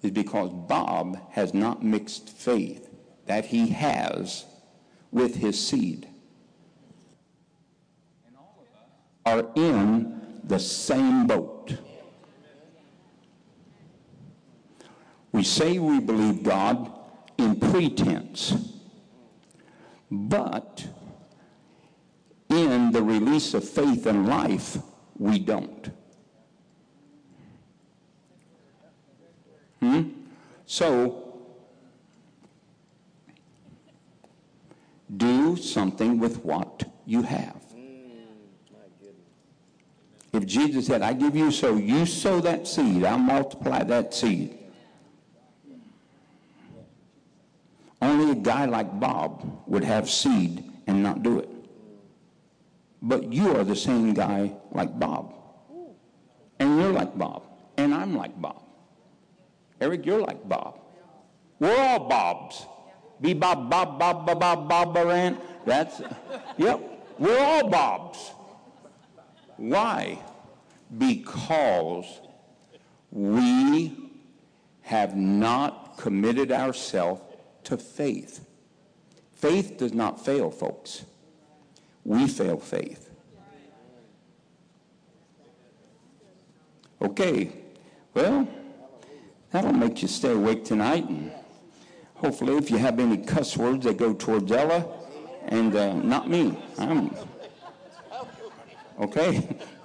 is 0.02 0.12
because 0.12 0.52
Bob 0.52 1.32
has 1.32 1.54
not 1.54 1.84
mixed 1.84 2.30
faith 2.30 2.90
that 3.26 3.46
he 3.46 3.70
has 3.70 4.46
with 5.12 5.36
his 5.36 5.66
seed. 5.66 6.08
And 8.28 8.36
all 8.38 8.58
of 8.60 8.80
us 8.80 8.90
are 9.30 9.46
in 9.56 10.40
the 10.44 10.60
same 10.60 11.28
boat. 11.28 11.78
We 15.32 15.44
say 15.44 15.78
we 15.78 16.00
believe 16.00 16.44
God 16.44 16.92
in 17.38 17.60
pretense, 17.60 18.54
but 20.10 20.88
in 22.50 22.92
the 22.92 23.04
release 23.04 23.54
of 23.54 23.68
faith 23.68 24.08
and 24.08 24.28
life, 24.28 24.78
we 25.18 25.38
don't. 25.38 25.92
Hmm? 29.80 30.10
So, 30.66 31.30
do 35.16 35.56
something 35.56 36.20
with 36.20 36.44
what 36.44 36.84
you 37.06 37.22
have. 37.22 37.59
If 40.32 40.46
Jesus 40.46 40.86
said, 40.86 41.02
I 41.02 41.14
give 41.14 41.36
you 41.36 41.52
so, 41.52 41.76
you 41.76 42.06
sow 42.06 42.40
that 42.42 42.68
seed, 42.68 43.04
I'll 43.04 43.18
multiply 43.18 43.84
that 43.84 44.14
seed. 44.14 44.58
Only 48.02 48.32
a 48.32 48.36
guy 48.36 48.66
like 48.66 49.00
Bob 49.00 49.64
would 49.68 49.84
have 49.84 50.10
seed 50.10 50.64
and 50.88 51.04
not 51.04 51.24
do 51.24 51.40
it. 51.40 51.50
But 53.02 53.34
you 53.34 53.56
are 53.56 53.64
the 53.64 53.76
same 53.76 54.14
guy 54.14 54.54
like 54.72 54.98
Bob. 55.00 55.34
And 56.60 56.80
you're 56.80 56.92
like 56.92 57.18
Bob. 57.18 57.44
And 57.78 57.94
I'm 57.94 58.16
like 58.16 58.40
Bob. 58.40 58.62
Eric, 59.82 60.06
you're 60.06 60.22
like 60.22 60.48
Bob. 60.48 60.80
We're 61.60 61.78
all 61.78 62.08
Bobs. 62.08 62.66
Be 63.22 63.34
Bob, 63.34 63.70
Bob, 63.70 64.00
Bob, 64.00 64.26
Bob, 64.26 64.40
Bob, 64.40 64.70
Bob, 64.70 64.94
Baran. 64.94 65.38
That's, 65.66 66.02
yep. 66.58 66.80
We're 67.18 67.40
all 67.40 67.70
Bobs. 67.70 68.32
Why? 69.60 70.18
Because 70.98 72.22
we 73.12 73.94
have 74.84 75.18
not 75.18 75.98
committed 75.98 76.50
ourselves 76.50 77.22
to 77.66 77.78
faith. 77.78 78.46
Faith 79.36 79.78
does 79.78 79.94
not 79.94 80.24
fail, 80.24 80.50
folks. 80.50 81.04
We 82.06 82.28
fail 82.28 82.58
faith. 82.58 83.10
Okay, 87.02 87.52
well, 88.14 88.48
that'll 89.52 89.74
make 89.74 90.02
you 90.02 90.08
stay 90.08 90.32
awake 90.32 90.64
tonight. 90.64 91.08
And 91.10 91.34
hopefully, 92.16 92.56
if 92.56 92.72
you 92.72 92.78
have 92.78 92.98
any 93.00 93.18
cuss 93.18 93.58
words, 93.58 93.84
they 93.86 93.94
go 93.94 94.14
towards 94.14 94.50
Ella 94.54 94.86
and 95.48 95.76
uh, 95.76 95.94
not 95.94 96.30
me. 96.30 96.58
I'm, 96.78 97.14
okay? 99.00 99.42